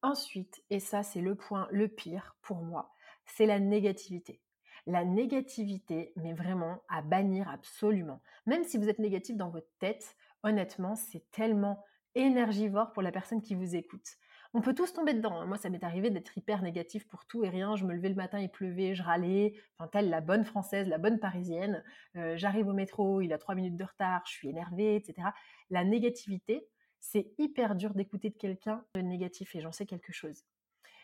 Ensuite, 0.00 0.64
et 0.70 0.80
ça 0.80 1.02
c'est 1.02 1.20
le 1.20 1.34
point 1.34 1.68
le 1.70 1.86
pire 1.86 2.34
pour 2.40 2.62
moi, 2.62 2.94
c'est 3.26 3.44
la 3.44 3.60
négativité. 3.60 4.40
La 4.86 5.04
négativité, 5.04 6.14
mais 6.16 6.32
vraiment 6.32 6.80
à 6.88 7.02
bannir 7.02 7.46
absolument. 7.50 8.22
Même 8.46 8.64
si 8.64 8.78
vous 8.78 8.88
êtes 8.88 9.00
négatif 9.00 9.36
dans 9.36 9.50
votre 9.50 9.68
tête, 9.80 10.16
honnêtement, 10.42 10.94
c'est 10.94 11.30
tellement 11.30 11.84
énergivore 12.14 12.92
pour 12.92 13.02
la 13.02 13.12
personne 13.12 13.42
qui 13.42 13.54
vous 13.54 13.76
écoute. 13.76 14.16
On 14.56 14.62
peut 14.62 14.72
tous 14.72 14.94
tomber 14.94 15.12
dedans. 15.12 15.38
Hein. 15.38 15.44
Moi, 15.44 15.58
ça 15.58 15.68
m'est 15.68 15.84
arrivé 15.84 16.08
d'être 16.08 16.38
hyper 16.38 16.62
négatif 16.62 17.06
pour 17.06 17.26
tout 17.26 17.44
et 17.44 17.50
rien. 17.50 17.76
Je 17.76 17.84
me 17.84 17.92
levais 17.92 18.08
le 18.08 18.14
matin, 18.14 18.40
il 18.40 18.48
pleuvait, 18.48 18.94
je 18.94 19.02
râlais. 19.02 19.52
Enfin, 19.76 19.86
telle 19.86 20.08
la 20.08 20.22
bonne 20.22 20.46
française, 20.46 20.88
la 20.88 20.96
bonne 20.96 21.18
parisienne. 21.18 21.84
Euh, 22.16 22.38
j'arrive 22.38 22.66
au 22.66 22.72
métro, 22.72 23.20
il 23.20 23.34
a 23.34 23.38
trois 23.38 23.54
minutes 23.54 23.76
de 23.76 23.84
retard, 23.84 24.22
je 24.24 24.32
suis 24.32 24.48
énervée, 24.48 24.96
etc. 24.96 25.28
La 25.68 25.84
négativité, 25.84 26.66
c'est 27.00 27.34
hyper 27.36 27.74
dur 27.74 27.92
d'écouter 27.92 28.30
de 28.30 28.36
quelqu'un 28.38 28.82
de 28.94 29.02
négatif 29.02 29.54
et 29.54 29.60
j'en 29.60 29.72
sais 29.72 29.84
quelque 29.84 30.10
chose. 30.10 30.42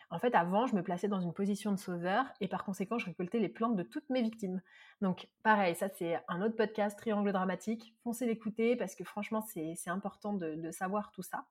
En 0.09 0.17
fait, 0.17 0.33
avant, 0.33 0.65
je 0.65 0.75
me 0.75 0.81
plaçais 0.81 1.07
dans 1.07 1.21
une 1.21 1.33
position 1.33 1.71
de 1.71 1.77
sauveur 1.77 2.25
et 2.41 2.47
par 2.47 2.65
conséquent, 2.65 2.97
je 2.97 3.05
récoltais 3.05 3.37
les 3.37 3.49
plantes 3.49 3.75
de 3.75 3.83
toutes 3.83 4.09
mes 4.09 4.23
victimes. 4.23 4.63
Donc, 5.01 5.29
pareil, 5.43 5.75
ça 5.75 5.89
c'est 5.89 6.19
un 6.27 6.41
autre 6.41 6.55
podcast, 6.55 6.97
Triangle 6.97 7.31
dramatique. 7.31 7.93
Foncez 8.03 8.25
l'écouter 8.25 8.75
parce 8.75 8.95
que 8.95 9.03
franchement, 9.03 9.41
c'est 9.41 9.77
important 9.91 10.33
de 10.33 10.71
savoir 10.71 11.11
tout 11.11 11.21
ça. 11.21 11.45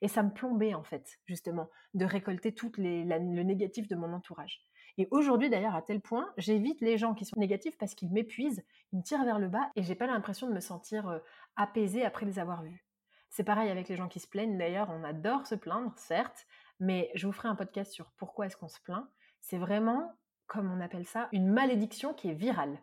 Et 0.00 0.08
ça 0.08 0.22
me 0.22 0.30
plombait 0.30 0.74
en 0.74 0.82
fait, 0.82 1.18
justement, 1.26 1.70
de 1.94 2.04
récolter 2.04 2.54
tout 2.54 2.72
le 2.78 3.42
négatif 3.42 3.88
de 3.88 3.96
mon 3.96 4.12
entourage. 4.12 4.60
Et 4.96 5.08
aujourd'hui 5.10 5.50
d'ailleurs, 5.50 5.74
à 5.74 5.82
tel 5.82 6.00
point, 6.00 6.32
j'évite 6.36 6.80
les 6.80 6.98
gens 6.98 7.14
qui 7.14 7.24
sont 7.24 7.38
négatifs 7.38 7.76
parce 7.78 7.94
qu'ils 7.94 8.12
m'épuisent, 8.12 8.64
ils 8.92 8.98
me 8.98 9.02
tirent 9.02 9.24
vers 9.24 9.38
le 9.38 9.48
bas 9.48 9.70
et 9.74 9.82
j'ai 9.82 9.94
pas 9.94 10.06
l'impression 10.06 10.48
de 10.48 10.54
me 10.54 10.60
sentir 10.60 11.08
euh, 11.08 11.18
apaisée 11.56 12.04
après 12.04 12.26
les 12.26 12.38
avoir 12.38 12.62
vus. 12.62 12.84
C'est 13.30 13.44
pareil 13.44 13.70
avec 13.70 13.88
les 13.88 13.96
gens 13.96 14.08
qui 14.08 14.20
se 14.20 14.28
plaignent. 14.28 14.56
D'ailleurs, 14.56 14.90
on 14.90 15.02
adore 15.02 15.46
se 15.46 15.56
plaindre, 15.56 15.92
certes, 15.96 16.46
mais 16.78 17.10
je 17.16 17.26
vous 17.26 17.32
ferai 17.32 17.48
un 17.48 17.56
podcast 17.56 17.92
sur 17.92 18.12
pourquoi 18.12 18.46
est-ce 18.46 18.56
qu'on 18.56 18.68
se 18.68 18.80
plaint. 18.80 19.08
C'est 19.40 19.58
vraiment, 19.58 20.16
comme 20.46 20.70
on 20.70 20.80
appelle 20.80 21.04
ça, 21.04 21.28
une 21.32 21.48
malédiction 21.48 22.14
qui 22.14 22.30
est 22.30 22.34
virale 22.34 22.78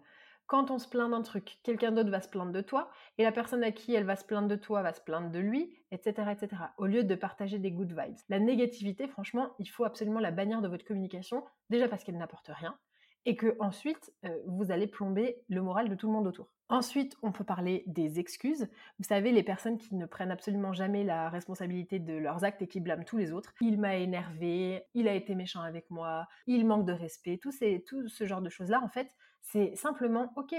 quand 0.51 0.69
on 0.69 0.79
se 0.79 0.89
plaint 0.89 1.09
d'un 1.09 1.21
truc, 1.21 1.59
quelqu'un 1.63 1.93
d'autre 1.93 2.09
va 2.09 2.19
se 2.19 2.27
plaindre 2.27 2.51
de 2.51 2.59
toi, 2.59 2.91
et 3.17 3.23
la 3.23 3.31
personne 3.31 3.63
à 3.63 3.71
qui 3.71 3.95
elle 3.95 4.03
va 4.03 4.17
se 4.17 4.25
plaindre 4.25 4.49
de 4.49 4.57
toi 4.57 4.81
va 4.81 4.91
se 4.91 4.99
plaindre 4.99 5.31
de 5.31 5.39
lui, 5.39 5.73
etc., 5.91 6.29
etc., 6.29 6.63
au 6.77 6.87
lieu 6.87 7.05
de 7.05 7.15
partager 7.15 7.57
des 7.57 7.71
good 7.71 7.97
vibes. 7.97 8.17
La 8.27 8.37
négativité, 8.37 9.07
franchement, 9.07 9.53
il 9.59 9.69
faut 9.69 9.85
absolument 9.85 10.19
la 10.19 10.31
bannir 10.31 10.61
de 10.61 10.67
votre 10.67 10.83
communication, 10.83 11.45
déjà 11.69 11.87
parce 11.87 12.03
qu'elle 12.03 12.17
n'apporte 12.17 12.51
rien, 12.53 12.77
et 13.25 13.35
que 13.35 13.55
ensuite, 13.59 14.13
euh, 14.25 14.37
vous 14.47 14.71
allez 14.71 14.87
plomber 14.87 15.41
le 15.49 15.61
moral 15.61 15.89
de 15.89 15.95
tout 15.95 16.07
le 16.07 16.13
monde 16.13 16.27
autour. 16.27 16.53
Ensuite, 16.69 17.17
on 17.21 17.31
peut 17.31 17.43
parler 17.43 17.83
des 17.85 18.19
excuses. 18.19 18.67
Vous 18.97 19.03
savez, 19.03 19.31
les 19.31 19.43
personnes 19.43 19.77
qui 19.77 19.95
ne 19.95 20.05
prennent 20.05 20.31
absolument 20.31 20.71
jamais 20.71 21.03
la 21.03 21.29
responsabilité 21.29 21.99
de 21.99 22.13
leurs 22.13 22.45
actes 22.45 22.61
et 22.61 22.67
qui 22.67 22.79
blâment 22.79 23.03
tous 23.03 23.17
les 23.17 23.33
autres. 23.33 23.53
Il 23.59 23.77
m'a 23.77 23.97
énervé, 23.97 24.83
il 24.93 25.07
a 25.07 25.13
été 25.13 25.35
méchant 25.35 25.61
avec 25.61 25.89
moi, 25.89 26.27
il 26.47 26.65
manque 26.65 26.85
de 26.85 26.93
respect, 26.93 27.37
tout, 27.37 27.51
tout 27.85 28.07
ce 28.07 28.25
genre 28.25 28.41
de 28.41 28.49
choses-là, 28.49 28.81
en 28.81 28.87
fait, 28.87 29.09
c'est 29.41 29.75
simplement, 29.75 30.31
ok, 30.37 30.55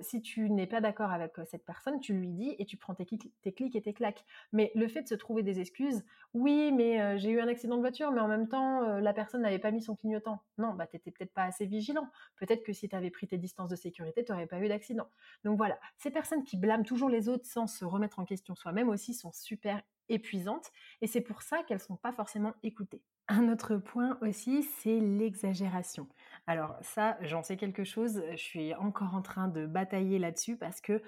si 0.00 0.22
tu 0.22 0.50
n'es 0.50 0.66
pas 0.66 0.80
d'accord 0.80 1.10
avec 1.10 1.32
cette 1.46 1.64
personne, 1.64 2.00
tu 2.00 2.12
lui 2.12 2.28
dis 2.28 2.54
et 2.58 2.64
tu 2.64 2.76
prends 2.76 2.94
tes, 2.94 3.04
clics, 3.04 3.76
et 3.76 3.82
tes 3.82 3.92
claques. 3.92 4.24
Mais 4.52 4.72
le 4.74 4.88
fait 4.88 5.02
de 5.02 5.08
se 5.08 5.14
trouver 5.14 5.42
des 5.42 5.60
excuses, 5.60 6.04
oui, 6.34 6.72
mais 6.72 7.18
j'ai 7.18 7.30
eu 7.30 7.40
un 7.40 7.48
accident 7.48 7.76
de 7.76 7.80
voiture, 7.80 8.10
mais 8.12 8.20
en 8.20 8.28
même 8.28 8.48
temps, 8.48 8.98
la 8.98 9.12
personne 9.12 9.42
n'avait 9.42 9.58
pas 9.58 9.70
mis 9.70 9.82
son 9.82 9.96
clignotant. 9.96 10.42
Non, 10.58 10.74
bah 10.74 10.86
t'étais 10.86 11.10
peut-être 11.10 11.32
pas 11.32 11.44
assez 11.44 11.66
vigilant. 11.66 12.08
Peut-être 12.36 12.64
que 12.64 12.72
si 12.72 12.88
tu 12.88 12.96
avais 12.96 13.10
pris 13.10 13.26
tes 13.26 13.38
distances 13.38 13.70
de 13.70 13.76
sécurité, 13.76 14.24
tu 14.24 14.32
n'aurais 14.32 14.46
pas 14.46 14.60
eu 14.60 14.68
d'accident. 14.68 15.08
Donc 15.44 15.56
voilà, 15.56 15.78
ces 15.96 16.10
personnes 16.10 16.44
qui 16.44 16.56
blâment 16.56 16.84
toujours 16.84 17.08
les 17.08 17.28
autres 17.28 17.46
sans 17.46 17.66
se 17.66 17.84
remettre 17.84 18.18
en 18.18 18.24
question 18.24 18.54
soi-même 18.54 18.88
aussi 18.88 19.14
sont 19.14 19.32
super 19.32 19.82
épuisantes 20.08 20.70
et 21.00 21.06
c'est 21.06 21.20
pour 21.20 21.42
ça 21.42 21.62
qu'elles 21.62 21.80
sont 21.80 21.96
pas 21.96 22.12
forcément 22.12 22.54
écoutées. 22.62 23.02
Un 23.28 23.52
autre 23.52 23.76
point 23.76 24.18
aussi, 24.22 24.62
c'est 24.62 25.00
l'exagération. 25.00 26.08
Alors 26.48 26.78
ça, 26.80 27.18
j'en 27.20 27.42
sais 27.42 27.58
quelque 27.58 27.84
chose, 27.84 28.22
je 28.30 28.36
suis 28.42 28.74
encore 28.74 29.14
en 29.14 29.20
train 29.20 29.48
de 29.48 29.66
batailler 29.66 30.18
là-dessus 30.18 30.56
parce 30.56 30.80
que 30.80 31.02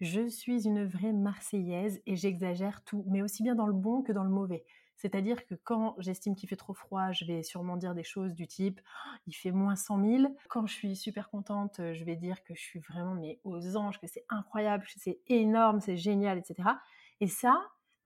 je 0.00 0.26
suis 0.26 0.66
une 0.66 0.86
vraie 0.86 1.12
Marseillaise 1.12 2.00
et 2.06 2.16
j'exagère 2.16 2.82
tout, 2.82 3.04
mais 3.06 3.20
aussi 3.20 3.42
bien 3.42 3.54
dans 3.54 3.66
le 3.66 3.74
bon 3.74 4.00
que 4.02 4.12
dans 4.12 4.24
le 4.24 4.30
mauvais. 4.30 4.64
C'est-à-dire 4.96 5.44
que 5.44 5.54
quand 5.54 5.96
j'estime 5.98 6.34
qu'il 6.34 6.48
fait 6.48 6.56
trop 6.56 6.72
froid, 6.72 7.12
je 7.12 7.26
vais 7.26 7.42
sûrement 7.42 7.76
dire 7.76 7.94
des 7.94 8.04
choses 8.04 8.32
du 8.32 8.46
type 8.46 8.80
«Oh, 8.82 9.16
il 9.26 9.34
fait 9.34 9.50
moins 9.50 9.76
100 9.76 10.02
000. 10.02 10.34
Quand 10.48 10.66
je 10.66 10.72
suis 10.72 10.96
super 10.96 11.28
contente, 11.28 11.76
je 11.76 12.04
vais 12.04 12.16
dire 12.16 12.42
que 12.42 12.54
je 12.54 12.62
suis 12.62 12.80
vraiment 12.80 13.14
mais 13.14 13.38
aux 13.44 13.76
anges, 13.76 14.00
que 14.00 14.06
c'est 14.06 14.24
incroyable, 14.30 14.86
que 14.86 14.92
c'est 14.96 15.20
énorme, 15.26 15.80
c'est 15.80 15.98
génial, 15.98 16.38
etc. 16.38 16.70
Et 17.20 17.26
ça, 17.28 17.54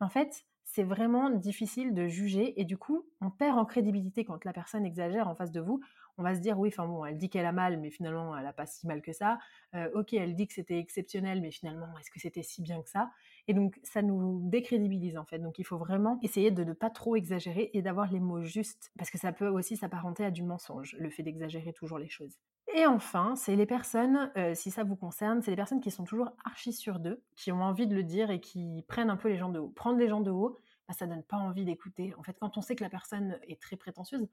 en 0.00 0.08
fait, 0.08 0.44
c'est 0.72 0.84
vraiment 0.84 1.30
difficile 1.30 1.94
de 1.94 2.06
juger 2.06 2.60
et 2.60 2.64
du 2.64 2.78
coup, 2.78 3.04
on 3.20 3.30
perd 3.30 3.58
en 3.58 3.64
crédibilité 3.64 4.24
quand 4.24 4.44
la 4.44 4.52
personne 4.52 4.86
exagère 4.86 5.26
en 5.26 5.34
face 5.34 5.50
de 5.50 5.60
vous. 5.60 5.80
On 6.16 6.22
va 6.22 6.34
se 6.34 6.40
dire 6.40 6.58
oui, 6.58 6.68
enfin 6.68 6.88
elle 7.06 7.16
dit 7.16 7.28
qu'elle 7.28 7.46
a 7.46 7.52
mal, 7.52 7.80
mais 7.80 7.90
finalement 7.90 8.36
elle 8.36 8.46
a 8.46 8.52
pas 8.52 8.66
si 8.66 8.86
mal 8.86 9.02
que 9.02 9.12
ça. 9.12 9.38
Euh, 9.74 9.90
ok, 9.94 10.12
elle 10.12 10.36
dit 10.36 10.46
que 10.46 10.54
c'était 10.54 10.78
exceptionnel, 10.78 11.40
mais 11.40 11.50
finalement 11.50 11.88
est-ce 11.98 12.10
que 12.10 12.20
c'était 12.20 12.42
si 12.42 12.62
bien 12.62 12.82
que 12.82 12.88
ça? 12.88 13.10
Et 13.48 13.54
donc 13.54 13.80
ça 13.82 14.02
nous 14.02 14.48
décrédibilise 14.48 15.16
en 15.18 15.24
fait. 15.24 15.40
Donc 15.40 15.58
il 15.58 15.64
faut 15.64 15.78
vraiment 15.78 16.20
essayer 16.22 16.52
de 16.52 16.62
ne 16.62 16.72
pas 16.72 16.90
trop 16.90 17.16
exagérer 17.16 17.70
et 17.72 17.82
d'avoir 17.82 18.10
les 18.12 18.20
mots 18.20 18.42
justes 18.42 18.92
parce 18.96 19.10
que 19.10 19.18
ça 19.18 19.32
peut 19.32 19.48
aussi 19.48 19.76
s'apparenter 19.76 20.24
à 20.24 20.30
du 20.30 20.44
mensonge, 20.44 20.94
le 21.00 21.10
fait 21.10 21.24
d'exagérer 21.24 21.72
toujours 21.72 21.98
les 21.98 22.08
choses. 22.08 22.38
Et 22.74 22.86
enfin, 22.86 23.34
c'est 23.36 23.56
les 23.56 23.66
personnes, 23.66 24.30
euh, 24.36 24.54
si 24.54 24.70
ça 24.70 24.84
vous 24.84 24.94
concerne, 24.94 25.42
c'est 25.42 25.50
les 25.50 25.56
personnes 25.56 25.80
qui 25.80 25.90
sont 25.90 26.04
toujours 26.04 26.30
archi 26.44 26.72
sur 26.72 27.00
d'eux, 27.00 27.20
qui 27.34 27.50
ont 27.50 27.62
envie 27.62 27.86
de 27.86 27.94
le 27.94 28.04
dire 28.04 28.30
et 28.30 28.40
qui 28.40 28.84
prennent 28.86 29.10
un 29.10 29.16
peu 29.16 29.28
les 29.28 29.36
gens 29.36 29.48
de 29.48 29.58
haut. 29.58 29.70
Prendre 29.70 29.98
les 29.98 30.08
gens 30.08 30.20
de 30.20 30.30
haut, 30.30 30.56
bah, 30.86 30.94
ça 30.94 31.06
donne 31.06 31.24
pas 31.24 31.36
envie 31.36 31.64
d'écouter. 31.64 32.14
En 32.16 32.22
fait, 32.22 32.36
quand 32.40 32.56
on 32.56 32.62
sait 32.62 32.76
que 32.76 32.84
la 32.84 32.90
personne 32.90 33.38
est 33.48 33.60
très 33.60 33.76
prétentieuse, 33.76 34.28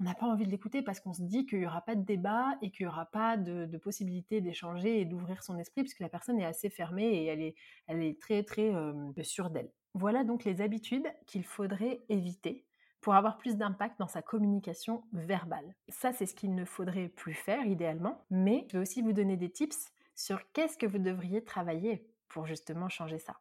on 0.00 0.04
n'a 0.04 0.14
pas 0.14 0.26
envie 0.26 0.46
de 0.46 0.50
l'écouter 0.50 0.82
parce 0.82 1.00
qu'on 1.00 1.12
se 1.12 1.22
dit 1.22 1.44
qu'il 1.46 1.60
n'y 1.60 1.66
aura 1.66 1.80
pas 1.80 1.94
de 1.94 2.04
débat 2.04 2.56
et 2.62 2.70
qu'il 2.70 2.86
n'y 2.86 2.92
aura 2.92 3.06
pas 3.06 3.36
de, 3.36 3.76
possibilité 3.78 4.40
d'échanger 4.40 5.00
et 5.00 5.04
d'ouvrir 5.04 5.42
son 5.42 5.58
esprit 5.58 5.82
puisque 5.82 6.00
la 6.00 6.08
personne 6.08 6.40
est 6.40 6.44
assez 6.44 6.70
fermée 6.70 7.06
et 7.08 7.26
elle 7.26 7.40
est, 7.40 7.54
elle 7.86 8.02
est 8.02 8.20
très 8.20 8.42
très 8.42 8.74
euh, 8.74 9.12
sûre 9.22 9.50
d'elle. 9.50 9.70
Voilà 9.94 10.24
donc 10.24 10.44
les 10.44 10.60
habitudes 10.60 11.06
qu'il 11.26 11.44
faudrait 11.44 12.02
éviter 12.08 12.64
pour 13.02 13.14
avoir 13.14 13.36
plus 13.36 13.56
d'impact 13.56 13.98
dans 13.98 14.06
sa 14.06 14.22
communication 14.22 15.04
verbale. 15.12 15.74
Ça, 15.88 16.12
c'est 16.12 16.24
ce 16.24 16.34
qu'il 16.34 16.54
ne 16.54 16.64
faudrait 16.64 17.08
plus 17.08 17.34
faire 17.34 17.66
idéalement, 17.66 18.24
mais 18.30 18.64
je 18.68 18.78
vais 18.78 18.82
aussi 18.82 19.02
vous 19.02 19.12
donner 19.12 19.36
des 19.36 19.50
tips 19.50 19.92
sur 20.14 20.50
qu'est-ce 20.52 20.78
que 20.78 20.86
vous 20.86 20.98
devriez 20.98 21.44
travailler 21.44 22.08
pour 22.28 22.46
justement 22.46 22.88
changer 22.88 23.18
ça. 23.18 23.40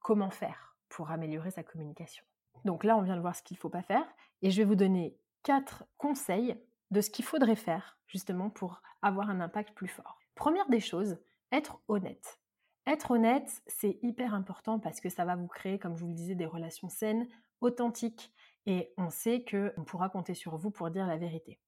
Comment 0.00 0.30
faire 0.30 0.76
pour 0.88 1.10
améliorer 1.10 1.50
sa 1.50 1.62
communication. 1.62 2.24
Donc 2.64 2.84
là, 2.84 2.96
on 2.96 3.02
vient 3.02 3.16
de 3.16 3.20
voir 3.22 3.34
ce 3.34 3.42
qu'il 3.42 3.56
ne 3.56 3.60
faut 3.60 3.70
pas 3.70 3.82
faire, 3.82 4.06
et 4.42 4.50
je 4.50 4.58
vais 4.60 4.66
vous 4.66 4.74
donner 4.74 5.16
quatre 5.42 5.84
conseils 5.96 6.56
de 6.90 7.00
ce 7.00 7.08
qu'il 7.08 7.24
faudrait 7.24 7.56
faire 7.56 7.98
justement 8.06 8.50
pour 8.50 8.82
avoir 9.00 9.30
un 9.30 9.40
impact 9.40 9.74
plus 9.74 9.88
fort. 9.88 10.18
Première 10.34 10.68
des 10.68 10.80
choses, 10.80 11.18
être 11.50 11.80
honnête. 11.88 12.40
Être 12.86 13.12
honnête, 13.12 13.62
c'est 13.68 13.98
hyper 14.02 14.34
important 14.34 14.78
parce 14.78 15.00
que 15.00 15.08
ça 15.08 15.24
va 15.24 15.36
vous 15.36 15.46
créer, 15.46 15.78
comme 15.78 15.96
je 15.96 16.02
vous 16.02 16.08
le 16.08 16.14
disais, 16.14 16.34
des 16.34 16.46
relations 16.46 16.88
saines, 16.88 17.28
authentiques, 17.60 18.32
et 18.66 18.92
on 18.96 19.10
sait 19.10 19.44
qu'on 19.44 19.84
pourra 19.84 20.08
compter 20.08 20.34
sur 20.34 20.56
vous 20.56 20.70
pour 20.70 20.90
dire 20.90 21.06
la 21.06 21.16
vérité. 21.16 21.58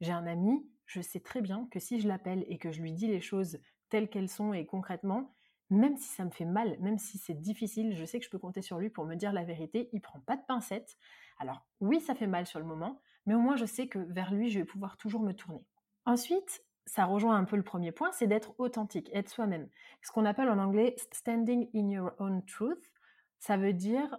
J'ai 0.00 0.12
un 0.12 0.26
ami, 0.26 0.68
je 0.86 1.00
sais 1.00 1.20
très 1.20 1.40
bien 1.40 1.68
que 1.70 1.80
si 1.80 2.00
je 2.00 2.08
l'appelle 2.08 2.44
et 2.48 2.58
que 2.58 2.70
je 2.70 2.80
lui 2.80 2.92
dis 2.92 3.08
les 3.08 3.20
choses 3.20 3.58
telles 3.88 4.08
qu'elles 4.08 4.28
sont 4.28 4.52
et 4.52 4.66
concrètement, 4.66 5.34
même 5.70 5.96
si 5.96 6.08
ça 6.08 6.24
me 6.24 6.30
fait 6.30 6.44
mal, 6.44 6.78
même 6.80 6.98
si 6.98 7.18
c'est 7.18 7.38
difficile, 7.38 7.94
je 7.94 8.04
sais 8.04 8.18
que 8.18 8.24
je 8.24 8.30
peux 8.30 8.38
compter 8.38 8.62
sur 8.62 8.78
lui 8.78 8.90
pour 8.90 9.04
me 9.04 9.16
dire 9.16 9.32
la 9.32 9.44
vérité, 9.44 9.90
il 9.92 10.00
prend 10.00 10.20
pas 10.20 10.36
de 10.36 10.42
pincettes. 10.46 10.96
Alors 11.38 11.66
oui, 11.80 12.00
ça 12.00 12.14
fait 12.14 12.26
mal 12.26 12.46
sur 12.46 12.58
le 12.58 12.64
moment, 12.64 13.00
mais 13.26 13.34
au 13.34 13.40
moins 13.40 13.56
je 13.56 13.66
sais 13.66 13.88
que 13.88 13.98
vers 13.98 14.32
lui, 14.32 14.50
je 14.50 14.60
vais 14.60 14.64
pouvoir 14.64 14.96
toujours 14.96 15.20
me 15.20 15.32
tourner. 15.32 15.64
Ensuite, 16.06 16.64
ça 16.86 17.04
rejoint 17.04 17.36
un 17.36 17.44
peu 17.44 17.56
le 17.56 17.62
premier 17.62 17.92
point, 17.92 18.12
c'est 18.12 18.26
d'être 18.26 18.54
authentique, 18.58 19.10
être 19.12 19.28
soi-même. 19.28 19.68
Ce 20.02 20.10
qu'on 20.10 20.24
appelle 20.24 20.48
en 20.48 20.58
anglais 20.58 20.96
standing 21.12 21.68
in 21.74 21.88
your 21.90 22.12
own 22.18 22.42
truth, 22.46 22.92
ça 23.38 23.58
veut 23.58 23.74
dire 23.74 24.16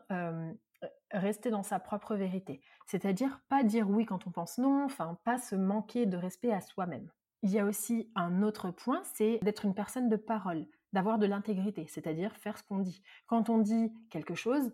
rester 1.12 1.50
dans 1.50 1.64
sa 1.64 1.80
propre 1.80 2.16
vérité. 2.16 2.62
C'est-à-dire 2.86 3.40
pas 3.50 3.64
dire 3.64 3.90
oui 3.90 4.06
quand 4.06 4.28
on 4.28 4.32
pense 4.32 4.58
non, 4.58 4.86
enfin 4.86 5.18
pas 5.24 5.38
se 5.38 5.56
manquer 5.56 6.06
de 6.06 6.18
respect 6.18 6.52
à 6.52 6.62
soi-même. 6.62 7.10
Il 7.42 7.52
y 7.52 7.60
a 7.60 7.66
aussi 7.66 8.12
un 8.16 8.44
autre 8.44 8.72
point, 8.72 9.02
c'est 9.04 9.40
d'être 9.42 9.66
une 9.66 9.74
personne 9.74 10.10
de 10.10 10.18
parole, 10.18 10.66
d'avoir 10.92 11.18
de 11.20 11.26
l'intégrité, 11.26 11.86
c'est-à-dire 11.88 12.36
faire 12.36 12.58
ce 12.58 12.64
qu'on 12.64 12.80
dit. 12.80 13.02
Quand 13.28 13.50
on 13.50 13.60
dit 13.60 13.94
quelque 14.10 14.36
chose, 14.36 14.72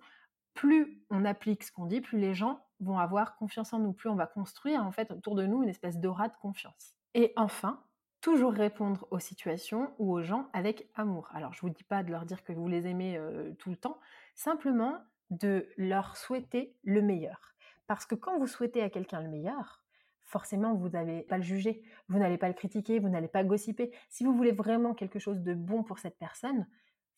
plus 0.53 1.03
on 1.09 1.25
applique 1.25 1.63
ce 1.63 1.71
qu'on 1.71 1.85
dit, 1.85 2.01
plus 2.01 2.17
les 2.17 2.33
gens 2.33 2.65
vont 2.79 2.97
avoir 2.97 3.37
confiance 3.37 3.73
en 3.73 3.79
nous, 3.79 3.93
plus 3.93 4.09
on 4.09 4.15
va 4.15 4.25
construire 4.25 4.83
en 4.83 4.91
fait 4.91 5.11
autour 5.11 5.35
de 5.35 5.45
nous 5.45 5.63
une 5.63 5.69
espèce 5.69 5.99
d'aura 5.99 6.27
de 6.27 6.35
confiance. 6.37 6.95
Et 7.13 7.33
enfin, 7.35 7.83
toujours 8.21 8.53
répondre 8.53 9.07
aux 9.11 9.19
situations 9.19 9.93
ou 9.99 10.11
aux 10.11 10.23
gens 10.23 10.49
avec 10.53 10.89
amour. 10.95 11.29
Alors 11.33 11.53
je 11.53 11.61
vous 11.61 11.69
dis 11.69 11.83
pas 11.83 12.01
de 12.01 12.11
leur 12.11 12.25
dire 12.25 12.43
que 12.43 12.53
vous 12.53 12.67
les 12.67 12.87
aimez 12.87 13.17
euh, 13.17 13.53
tout 13.59 13.69
le 13.69 13.75
temps, 13.75 13.99
simplement 14.33 14.97
de 15.29 15.67
leur 15.77 16.17
souhaiter 16.17 16.75
le 16.83 17.01
meilleur. 17.01 17.55
Parce 17.87 18.05
que 18.05 18.15
quand 18.15 18.37
vous 18.39 18.47
souhaitez 18.47 18.81
à 18.81 18.89
quelqu'un 18.89 19.21
le 19.21 19.29
meilleur, 19.29 19.83
forcément, 20.23 20.73
vous 20.73 20.89
n'allez 20.89 21.21
pas 21.23 21.37
le 21.37 21.43
juger, 21.43 21.83
vous 22.09 22.17
n'allez 22.17 22.37
pas 22.37 22.47
le 22.47 22.53
critiquer, 22.53 22.99
vous 22.99 23.09
n'allez 23.09 23.27
pas 23.27 23.43
gossiper. 23.43 23.91
Si 24.09 24.23
vous 24.23 24.33
voulez 24.33 24.51
vraiment 24.51 24.93
quelque 24.93 25.19
chose 25.19 25.41
de 25.41 25.53
bon 25.53 25.83
pour 25.83 25.99
cette 25.99 26.17
personne, 26.17 26.67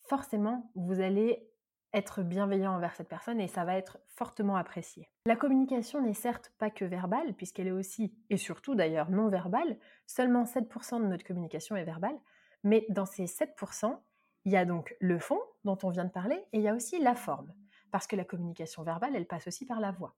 forcément, 0.02 0.70
vous 0.74 1.00
allez 1.00 1.48
être 1.94 2.22
bienveillant 2.22 2.74
envers 2.74 2.94
cette 2.94 3.08
personne 3.08 3.40
et 3.40 3.48
ça 3.48 3.64
va 3.64 3.76
être 3.76 3.98
fortement 4.08 4.56
apprécié. 4.56 5.08
La 5.24 5.36
communication 5.36 6.02
n'est 6.02 6.12
certes 6.12 6.52
pas 6.58 6.70
que 6.70 6.84
verbale, 6.84 7.34
puisqu'elle 7.34 7.68
est 7.68 7.72
aussi, 7.72 8.14
et 8.28 8.36
surtout 8.36 8.74
d'ailleurs, 8.74 9.10
non 9.10 9.28
verbale. 9.28 9.78
Seulement 10.06 10.44
7% 10.44 11.00
de 11.00 11.06
notre 11.06 11.24
communication 11.24 11.76
est 11.76 11.84
verbale. 11.84 12.18
Mais 12.62 12.84
dans 12.90 13.06
ces 13.06 13.24
7%, 13.24 13.98
il 14.44 14.52
y 14.52 14.56
a 14.56 14.64
donc 14.64 14.94
le 15.00 15.18
fond 15.18 15.40
dont 15.64 15.78
on 15.82 15.90
vient 15.90 16.04
de 16.04 16.10
parler 16.10 16.36
et 16.52 16.58
il 16.58 16.62
y 16.62 16.68
a 16.68 16.74
aussi 16.74 16.98
la 17.00 17.14
forme 17.14 17.52
parce 17.90 18.06
que 18.06 18.16
la 18.16 18.24
communication 18.24 18.82
verbale, 18.82 19.14
elle 19.16 19.26
passe 19.26 19.46
aussi 19.46 19.66
par 19.66 19.80
la 19.80 19.90
voix. 19.90 20.14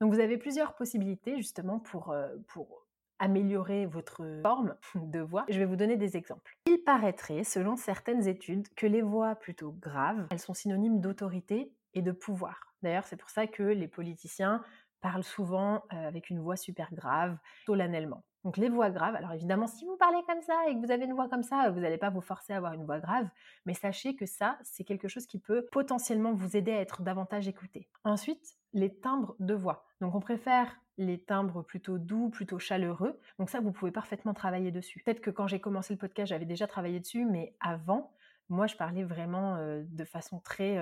Donc 0.00 0.12
vous 0.12 0.20
avez 0.20 0.36
plusieurs 0.36 0.74
possibilités 0.74 1.36
justement 1.36 1.78
pour, 1.78 2.10
euh, 2.10 2.28
pour 2.48 2.86
améliorer 3.18 3.86
votre 3.86 4.40
forme 4.42 4.74
de 4.96 5.20
voix. 5.20 5.44
Je 5.48 5.58
vais 5.58 5.64
vous 5.64 5.76
donner 5.76 5.96
des 5.96 6.16
exemples. 6.16 6.58
Il 6.66 6.78
paraîtrait, 6.78 7.44
selon 7.44 7.76
certaines 7.76 8.26
études, 8.26 8.68
que 8.74 8.86
les 8.86 9.02
voix 9.02 9.36
plutôt 9.36 9.72
graves, 9.72 10.26
elles 10.30 10.40
sont 10.40 10.54
synonymes 10.54 11.00
d'autorité 11.00 11.72
et 11.94 12.02
de 12.02 12.10
pouvoir. 12.10 12.74
D'ailleurs, 12.82 13.06
c'est 13.06 13.16
pour 13.16 13.30
ça 13.30 13.46
que 13.46 13.62
les 13.62 13.86
politiciens 13.86 14.64
parlent 15.00 15.22
souvent 15.22 15.84
euh, 15.92 16.08
avec 16.08 16.30
une 16.30 16.40
voix 16.40 16.56
super 16.56 16.92
grave, 16.92 17.36
solennellement. 17.66 18.24
Donc 18.44 18.56
les 18.56 18.68
voix 18.68 18.90
graves, 18.90 19.14
alors 19.14 19.32
évidemment, 19.32 19.66
si 19.66 19.84
vous 19.84 19.96
parlez 19.96 20.20
comme 20.26 20.40
ça 20.40 20.54
et 20.68 20.74
que 20.74 20.84
vous 20.84 20.90
avez 20.90 21.04
une 21.04 21.12
voix 21.12 21.28
comme 21.28 21.42
ça, 21.42 21.70
vous 21.70 21.80
n'allez 21.80 21.98
pas 21.98 22.10
vous 22.10 22.20
forcer 22.20 22.52
à 22.52 22.56
avoir 22.56 22.72
une 22.72 22.84
voix 22.84 22.98
grave, 22.98 23.28
mais 23.66 23.74
sachez 23.74 24.16
que 24.16 24.26
ça, 24.26 24.58
c'est 24.62 24.84
quelque 24.84 25.08
chose 25.08 25.26
qui 25.26 25.38
peut 25.38 25.66
potentiellement 25.70 26.32
vous 26.32 26.56
aider 26.56 26.72
à 26.72 26.80
être 26.80 27.02
davantage 27.02 27.46
écouté. 27.46 27.88
Ensuite, 28.04 28.56
les 28.72 28.94
timbres 28.94 29.36
de 29.38 29.54
voix. 29.54 29.86
Donc 30.00 30.14
on 30.14 30.20
préfère 30.20 30.76
les 30.98 31.18
timbres 31.18 31.62
plutôt 31.62 31.98
doux, 31.98 32.30
plutôt 32.30 32.58
chaleureux. 32.58 33.18
Donc 33.38 33.48
ça, 33.48 33.60
vous 33.60 33.72
pouvez 33.72 33.92
parfaitement 33.92 34.34
travailler 34.34 34.70
dessus. 34.70 35.02
Peut-être 35.04 35.20
que 35.20 35.30
quand 35.30 35.46
j'ai 35.46 35.60
commencé 35.60 35.94
le 35.94 35.98
podcast, 35.98 36.28
j'avais 36.28 36.44
déjà 36.44 36.66
travaillé 36.66 37.00
dessus, 37.00 37.24
mais 37.24 37.54
avant, 37.60 38.12
moi, 38.52 38.66
je 38.66 38.76
parlais 38.76 39.02
vraiment 39.02 39.56
de 39.58 40.04
façon 40.04 40.40
très 40.40 40.76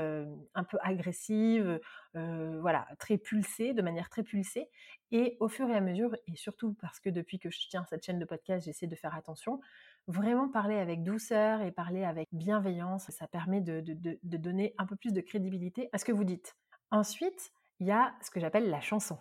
un 0.55 0.65
peu 0.65 0.77
agressive, 0.83 1.81
voilà, 2.15 2.87
très 2.99 3.17
pulsée, 3.17 3.73
de 3.73 3.83
manière 3.83 4.09
très 4.11 4.23
pulsée. 4.23 4.69
Et 5.13 5.37
au 5.41 5.49
fur 5.49 5.69
et 5.69 5.75
à 5.75 5.81
mesure, 5.81 6.15
et 6.27 6.37
surtout 6.37 6.75
parce 6.75 7.01
que 7.01 7.09
depuis 7.11 7.39
que 7.39 7.51
je 7.51 7.69
tiens 7.69 7.85
cette 7.89 8.05
chaîne 8.05 8.19
de 8.19 8.25
podcast, 8.25 8.65
j'essaie 8.65 8.87
de 8.87 8.97
faire 8.97 9.15
attention, 9.15 9.61
vraiment 10.09 10.49
parler 10.49 10.77
avec 10.77 11.03
douceur 11.03 11.63
et 11.63 11.71
parler 11.73 12.05
avec 12.05 12.29
bienveillance, 12.33 13.11
ça 13.11 13.29
permet 13.29 13.61
de, 13.61 13.81
de 13.81 14.37
donner 14.37 14.75
un 14.79 14.87
peu 14.87 14.97
plus 14.97 15.13
de 15.13 15.21
crédibilité 15.21 15.89
à 15.93 15.99
ce 15.99 16.05
que 16.05 16.13
vous 16.13 16.25
dites. 16.25 16.57
Ensuite, 16.91 17.53
il 17.79 17.87
y 17.87 17.93
a 17.93 18.15
ce 18.21 18.31
que 18.31 18.41
j'appelle 18.41 18.69
la 18.69 18.81
chanson. 18.81 19.17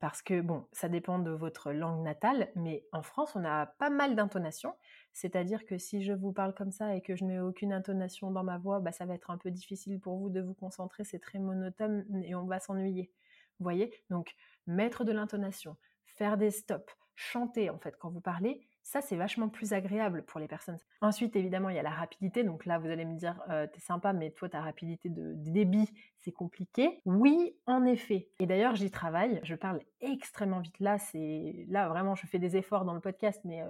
Parce 0.00 0.22
que, 0.22 0.40
bon, 0.40 0.66
ça 0.72 0.88
dépend 0.88 1.18
de 1.18 1.30
votre 1.30 1.72
langue 1.72 2.04
natale, 2.04 2.50
mais 2.54 2.84
en 2.92 3.02
France, 3.02 3.34
on 3.34 3.44
a 3.44 3.66
pas 3.66 3.90
mal 3.90 4.14
d'intonations. 4.14 4.74
C'est-à-dire 5.12 5.64
que 5.64 5.76
si 5.76 6.02
je 6.02 6.12
vous 6.12 6.32
parle 6.32 6.54
comme 6.54 6.70
ça 6.70 6.94
et 6.94 7.00
que 7.02 7.16
je 7.16 7.24
mets 7.24 7.40
aucune 7.40 7.72
intonation 7.72 8.30
dans 8.30 8.44
ma 8.44 8.58
voix, 8.58 8.78
bah, 8.78 8.92
ça 8.92 9.06
va 9.06 9.14
être 9.14 9.30
un 9.30 9.38
peu 9.38 9.50
difficile 9.50 9.98
pour 9.98 10.16
vous 10.18 10.30
de 10.30 10.40
vous 10.40 10.54
concentrer, 10.54 11.04
c'est 11.04 11.18
très 11.18 11.40
monotone 11.40 12.04
et 12.24 12.34
on 12.36 12.46
va 12.46 12.60
s'ennuyer. 12.60 13.10
Vous 13.58 13.64
voyez? 13.64 13.92
Donc, 14.08 14.36
mettre 14.68 15.02
de 15.02 15.10
l'intonation, 15.10 15.76
faire 16.06 16.36
des 16.36 16.52
stops, 16.52 16.92
chanter 17.16 17.68
en 17.70 17.78
fait 17.78 17.96
quand 17.98 18.10
vous 18.10 18.20
parlez, 18.20 18.67
ça 18.88 19.02
c'est 19.02 19.16
vachement 19.16 19.50
plus 19.50 19.74
agréable 19.74 20.22
pour 20.22 20.40
les 20.40 20.48
personnes. 20.48 20.78
Ensuite, 21.02 21.36
évidemment, 21.36 21.68
il 21.68 21.76
y 21.76 21.78
a 21.78 21.82
la 21.82 21.90
rapidité. 21.90 22.42
Donc 22.42 22.64
là, 22.64 22.78
vous 22.78 22.88
allez 22.88 23.04
me 23.04 23.16
dire, 23.18 23.38
euh, 23.50 23.66
t'es 23.66 23.80
sympa, 23.80 24.14
mais 24.14 24.30
toi, 24.30 24.48
ta 24.48 24.62
rapidité 24.62 25.10
de, 25.10 25.34
débit, 25.34 25.90
c'est 26.20 26.32
compliqué. 26.32 27.02
Oui, 27.04 27.54
en 27.66 27.84
effet. 27.84 28.30
Et 28.38 28.46
d'ailleurs, 28.46 28.76
j'y 28.76 28.90
travaille. 28.90 29.40
Je 29.42 29.54
parle 29.54 29.80
extrêmement 30.00 30.60
vite. 30.60 30.80
Là, 30.80 30.96
c'est 30.98 31.66
là 31.68 31.90
vraiment, 31.90 32.14
je 32.14 32.26
fais 32.26 32.38
des 32.38 32.56
efforts 32.56 32.86
dans 32.86 32.94
le 32.94 33.00
podcast, 33.00 33.42
mais 33.44 33.60
euh, 33.60 33.66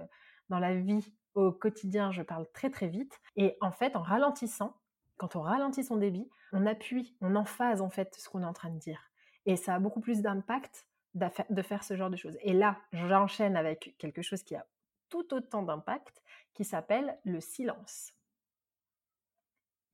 dans 0.47 0.59
la 0.59 0.73
vie 0.73 1.13
au 1.35 1.51
quotidien, 1.51 2.13
je 2.13 2.21
parle 2.21 2.47
très 2.53 2.69
très 2.69 2.87
vite. 2.87 3.19
Et 3.35 3.57
en 3.59 3.73
fait, 3.73 3.97
en 3.97 4.01
ralentissant, 4.01 4.77
quand 5.17 5.35
on 5.35 5.41
ralentit 5.41 5.83
son 5.83 5.97
débit, 5.97 6.29
on 6.53 6.65
appuie, 6.65 7.17
on 7.19 7.35
emphase 7.35 7.81
en 7.81 7.89
fait 7.89 8.15
ce 8.17 8.29
qu'on 8.29 8.41
est 8.41 8.45
en 8.45 8.53
train 8.53 8.69
de 8.69 8.79
dire. 8.79 9.11
Et 9.45 9.57
ça 9.57 9.75
a 9.75 9.79
beaucoup 9.79 9.99
plus 9.99 10.21
d'impact 10.21 10.87
de 11.13 11.61
faire 11.61 11.83
ce 11.83 11.97
genre 11.97 12.09
de 12.09 12.15
choses. 12.15 12.37
Et 12.41 12.53
là, 12.53 12.77
j'enchaîne 12.93 13.57
avec 13.57 13.95
quelque 13.97 14.21
chose 14.21 14.43
qui 14.43 14.55
a 14.55 14.65
tout 15.09 15.33
autant 15.33 15.63
d'impact, 15.63 16.21
qui 16.53 16.63
s'appelle 16.63 17.17
le 17.23 17.41
silence. 17.41 18.13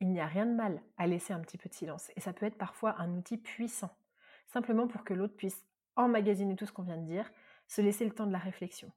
Il 0.02 0.12
n'y 0.12 0.20
a 0.20 0.28
rien 0.28 0.46
de 0.46 0.54
mal 0.54 0.82
à 0.98 1.08
laisser 1.08 1.34
un 1.34 1.40
petit 1.40 1.58
peu 1.58 1.70
de 1.70 1.74
silence. 1.74 2.12
Et 2.16 2.20
ça 2.20 2.34
peut 2.34 2.46
être 2.46 2.58
parfois 2.58 3.00
un 3.00 3.16
outil 3.16 3.38
puissant, 3.38 3.96
simplement 4.48 4.88
pour 4.88 5.04
que 5.04 5.14
l'autre 5.14 5.36
puisse 5.36 5.66
emmagasiner 5.96 6.56
tout 6.56 6.66
ce 6.66 6.74
qu'on 6.74 6.84
vient 6.84 6.98
de 6.98 7.06
dire, 7.06 7.32
se 7.68 7.82
laisser 7.82 8.06
le 8.06 8.12
temps 8.12 8.28
de 8.28 8.32
la 8.32 8.38
réflexion. 8.38 8.92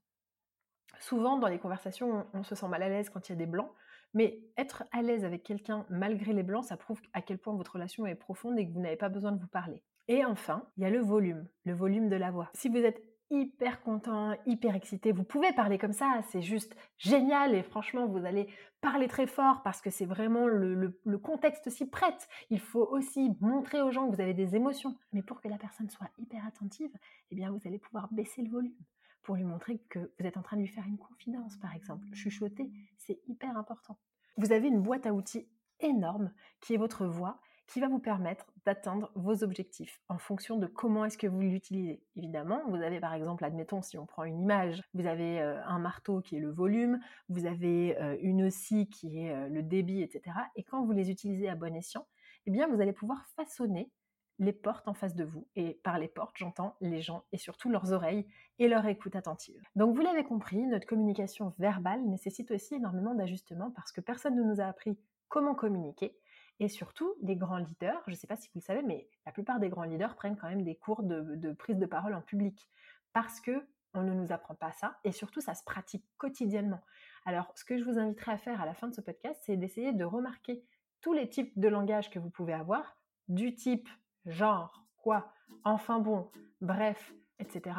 Souvent, 0.99 1.39
dans 1.39 1.47
les 1.47 1.59
conversations, 1.59 2.27
on, 2.33 2.43
se 2.43 2.55
sent 2.55 2.69
mal 2.69 2.83
à 2.83 2.89
l'aise 2.89 3.09
quand 3.11 3.29
il 3.29 3.33
y 3.33 3.35
a 3.35 3.39
des 3.39 3.47
blancs, 3.47 3.71
mais 4.15 4.41
être 4.57 4.85
à 4.91 5.03
l'aise 5.03 5.25
avec 5.25 5.45
quelqu'un 5.45 5.87
malgré 5.91 6.33
les 6.33 6.43
blancs, 6.43 6.65
ça 6.65 6.77
prouve 6.77 7.01
à 7.13 7.23
quel 7.23 7.39
point 7.39 7.55
votre 7.55 7.73
relation 7.73 8.07
est 8.07 8.15
profonde 8.15 8.59
et 8.59 8.67
que 8.67 8.73
vous 8.73 8.81
n'avez 8.81 8.97
pas 8.97 9.09
besoin 9.09 9.33
de 9.33 9.41
vous 9.41 9.47
parler. 9.47 9.85
Et 10.09 10.25
enfin, 10.25 10.67
il 10.77 10.83
y 10.83 10.87
a 10.87 10.91
le 10.91 11.01
volume, 11.01 11.47
le 11.65 11.75
volume 11.75 12.09
de 12.09 12.17
la 12.17 12.31
voix. 12.31 12.51
Si 12.55 12.69
vous 12.69 12.79
êtes 12.79 13.03
hyper 13.31 13.83
content, 13.83 14.35
hyper 14.47 14.75
excité, 14.75 15.13
vous 15.13 15.25
pouvez 15.25 15.53
parler 15.53 15.79
comme 15.79 15.93
ça, 15.93 16.21
c'est 16.31 16.43
juste 16.43 16.75
génial 16.97 17.55
et 17.55 17.63
franchement, 17.63 18.07
vous 18.07 18.25
allez 18.25 18.49
parler 18.81 19.09
très 19.09 19.27
fort 19.27 19.63
parce 19.63 19.81
que 19.81 19.91
c'est 19.91 20.07
vraiment 20.07 20.47
le, 20.47 20.99
contexte 21.23 21.69
s'y 21.71 21.87
prête. 21.87 22.29
Il 22.51 22.61
faut 22.61 22.87
aussi 22.91 23.37
montrer 23.41 23.83
aux 23.83 23.91
gens 23.91 24.09
que 24.09 24.15
vous 24.15 24.21
avez 24.21 24.35
des 24.35 24.57
émotions. 24.57 24.97
Mais 25.13 25.23
pour 25.23 25.41
que 25.41 25.49
la 25.49 25.59
personne 25.59 25.91
soit 25.91 26.09
hyper 26.19 26.47
attentive, 26.47 26.91
eh 27.31 27.35
bien, 27.35 27.51
vous 27.51 27.61
allez 27.67 27.79
pouvoir 27.79 28.09
baisser 28.13 28.43
le 28.43 28.51
volume 28.51 28.77
pour 29.23 29.37
lui 29.37 29.45
montrer 29.45 29.79
que 29.91 29.99
vous 30.19 30.27
êtes 30.27 30.37
en 30.37 30.43
train 30.43 30.57
de 30.57 30.63
lui 30.63 30.69
faire 30.69 30.87
une 30.87 30.97
confidence, 30.97 31.57
par 31.57 31.75
exemple. 31.75 32.07
Chuchoter, 32.15 32.71
c'est 32.97 33.19
hyper 33.27 33.57
important. 33.59 33.99
Vous 34.37 34.53
avez 34.53 34.69
une 34.69 34.81
boîte 34.81 35.07
à 35.07 35.13
outils 35.13 35.47
énorme 35.81 36.33
qui 36.61 36.75
est 36.75 36.79
votre 36.79 37.07
voix 37.07 37.41
qui 37.69 37.81
va 37.81 37.89
vous 37.89 37.99
permettre 37.99 38.47
d'atteindre 38.65 39.13
vos 39.15 39.45
objectifs 39.45 40.01
en 40.09 40.19
fonction 40.19 40.57
de 40.57 40.67
comment 40.67 41.05
est-ce 41.05 41.19
que 41.19 41.27
vous 41.27 41.41
l'utilisez. 41.41 42.03
Évidemment, 42.17 42.63
vous 42.69 42.83
avez 42.83 42.99
par 42.99 43.13
exemple, 43.13 43.45
admettons, 43.45 43.83
si 43.83 43.99
on 43.99 44.07
prend 44.07 44.25
une 44.25 44.41
image, 44.41 44.83
vous 44.95 45.07
avez 45.07 45.41
euh, 45.41 45.63
un 45.65 45.79
marteau 45.79 46.21
qui 46.21 46.37
est 46.37 46.41
le 46.41 46.51
volume, 46.51 46.99
vous 47.29 47.47
avez 47.47 47.97
euh, 47.99 48.17
une 48.23 48.51
scie 48.51 48.89
qui 48.89 49.21
est 49.21 49.33
euh, 49.33 49.49
le 49.49 49.63
débit, 49.63 50.03
etc. 50.03 50.37
Et 50.57 50.65
quand 50.65 50.83
vous 50.85 50.93
les 50.93 51.11
utilisez 51.11 51.49
à 51.49 51.55
bon 51.55 51.77
escient, 51.77 52.07
eh 52.47 52.51
bien, 52.51 52.67
vous 52.69 52.81
allez 52.81 52.95
pouvoir 52.95 53.27
façonner 53.37 53.91
les 54.39 54.53
portes 54.53 54.89
en 54.89 54.95
face 54.95 55.15
de 55.15 55.25
vous. 55.25 55.47
Et 55.57 55.81
par 55.83 55.99
les 55.99 56.09
portes, 56.09 56.37
j'entends 56.37 56.77
les 56.81 57.03
gens 57.03 57.25
et 57.33 57.39
surtout 57.39 57.69
leurs 57.69 57.93
oreilles 57.93 58.27
et 58.59 58.69
leur 58.69 58.87
écoute 58.87 59.17
attentive. 59.17 59.61
Donc 59.75 59.95
vous 59.95 60.03
l'avez 60.03 60.25
compris, 60.25 60.65
notre 60.67 60.87
communication 60.87 61.55
verbale 61.59 62.03
nécessite 62.07 62.51
aussi 62.51 62.77
énormément 62.77 63.15
d'ajustements 63.15 63.73
parce 63.73 63.93
que 63.93 64.01
personne 64.01 64.37
ne 64.37 64.43
nous 64.43 64.61
a 64.61 64.65
appris 64.65 64.97
comment 65.29 65.55
communiquer. 65.55 66.17
Et 66.61 66.69
surtout, 66.69 67.15
les 67.23 67.37
grands 67.37 67.59
leaders, 67.59 68.03
je 68.07 68.13
ne 68.13 68.17
sais 68.17 68.27
pas 68.27 68.37
si 68.37 68.49
vous 68.49 68.59
le 68.61 68.65
savez, 68.65 68.83
mais 68.83 69.09
la 69.27 69.33
plupart 69.33 69.61
des 69.61 69.69
grands 69.69 69.85
leaders 69.85 70.17
prennent 70.17 70.37
quand 70.37 70.49
même 70.49 70.65
des 70.65 70.75
cours 70.75 71.03
de, 71.03 71.53
prise 71.53 71.79
de 71.79 71.87
parole 71.87 72.15
en 72.15 72.23
public 72.23 72.69
parce 73.13 73.41
que 73.41 73.67
on 73.95 74.03
ne 74.03 74.13
nous 74.13 74.33
apprend 74.33 74.55
pas 74.55 74.73
ça 74.73 74.99
et 75.03 75.13
surtout 75.13 75.41
ça 75.41 75.55
se 75.55 75.65
pratique 75.65 76.05
quotidiennement. 76.19 76.81
Alors, 77.25 77.51
ce 77.57 77.65
que 77.65 77.79
je 77.79 77.85
vous 77.85 77.99
inviterai 77.99 78.33
à 78.33 78.39
faire 78.39 78.61
à 78.61 78.67
la 78.67 78.75
fin 78.75 78.89
de 78.89 78.95
ce 78.95 79.01
podcast, 79.01 79.41
c'est 79.45 79.57
d'essayer 79.57 79.93
de 79.93 80.05
remarquer 80.05 80.63
tous 81.01 81.13
les 81.13 81.29
types 81.29 81.59
de 81.59 81.69
langage 81.69 82.11
que 82.11 82.19
vous 82.19 82.31
pouvez 82.31 82.53
avoir, 82.53 82.99
du 83.29 83.55
type 83.55 83.89
genre, 84.27 84.85
quoi, 84.99 85.33
enfin 85.65 86.01
bon, 86.01 86.31
bref, 86.61 87.15
etc. 87.39 87.77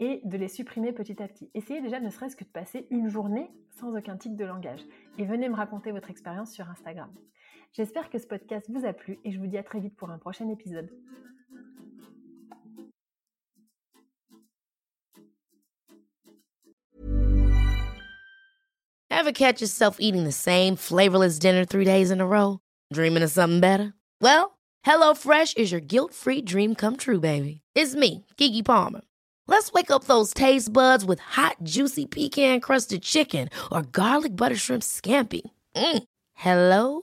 Et 0.00 0.20
de 0.24 0.36
les 0.36 0.48
supprimer 0.48 0.92
petit 0.92 1.22
à 1.22 1.28
petit. 1.28 1.50
Essayez 1.54 1.80
déjà 1.80 1.98
ne 1.98 2.10
serait-ce 2.10 2.36
que 2.36 2.44
de 2.44 2.50
passer 2.50 2.86
une 2.90 3.08
journée 3.08 3.50
sans 3.70 3.96
aucun 3.96 4.16
type 4.16 4.36
de 4.36 4.44
langage. 4.44 4.84
Et 5.18 5.24
venez 5.24 5.48
me 5.48 5.54
raconter 5.54 5.92
votre 5.92 6.10
expérience 6.10 6.52
sur 6.52 6.68
Instagram. 6.68 7.12
J'espère 7.72 8.10
que 8.10 8.18
ce 8.18 8.26
podcast 8.26 8.66
vous 8.70 8.84
a 8.86 8.92
plu 8.92 9.18
et 9.24 9.30
je 9.30 9.38
vous 9.38 9.46
dis 9.46 9.58
à 9.58 9.62
très 9.62 9.80
vite 9.80 9.96
pour 9.96 10.10
un 10.10 10.18
prochain 10.18 10.48
épisode. 10.48 10.88
Ever 19.10 19.32
catch 19.32 19.60
yourself 19.60 19.96
eating 20.00 20.24
the 20.24 20.32
same 20.32 20.76
flavorless 20.76 21.38
dinner 21.38 21.64
three 21.64 21.84
days 21.84 22.10
in 22.10 22.20
a 22.20 22.26
row? 22.26 22.60
Dreaming 22.92 23.22
of 23.22 23.30
something 23.30 23.60
better? 23.60 23.92
Well, 24.20 24.58
HelloFresh 24.86 25.56
is 25.56 25.72
your 25.72 25.80
guilt-free 25.80 26.42
dream 26.42 26.74
come 26.74 26.96
true, 26.96 27.20
baby. 27.20 27.60
It's 27.74 27.94
me, 27.94 28.24
Kiki 28.36 28.62
Palmer. 28.62 29.00
Let's 29.46 29.72
wake 29.72 29.90
up 29.90 30.04
those 30.04 30.32
taste 30.32 30.72
buds 30.72 31.04
with 31.04 31.20
hot, 31.20 31.56
juicy 31.62 32.06
pecan-crusted 32.06 33.02
chicken 33.02 33.48
or 33.72 33.82
garlic 33.82 34.36
butter 34.36 34.56
shrimp 34.56 34.82
scampi. 34.82 35.42
Mm. 35.74 36.04
Hello 36.34 37.02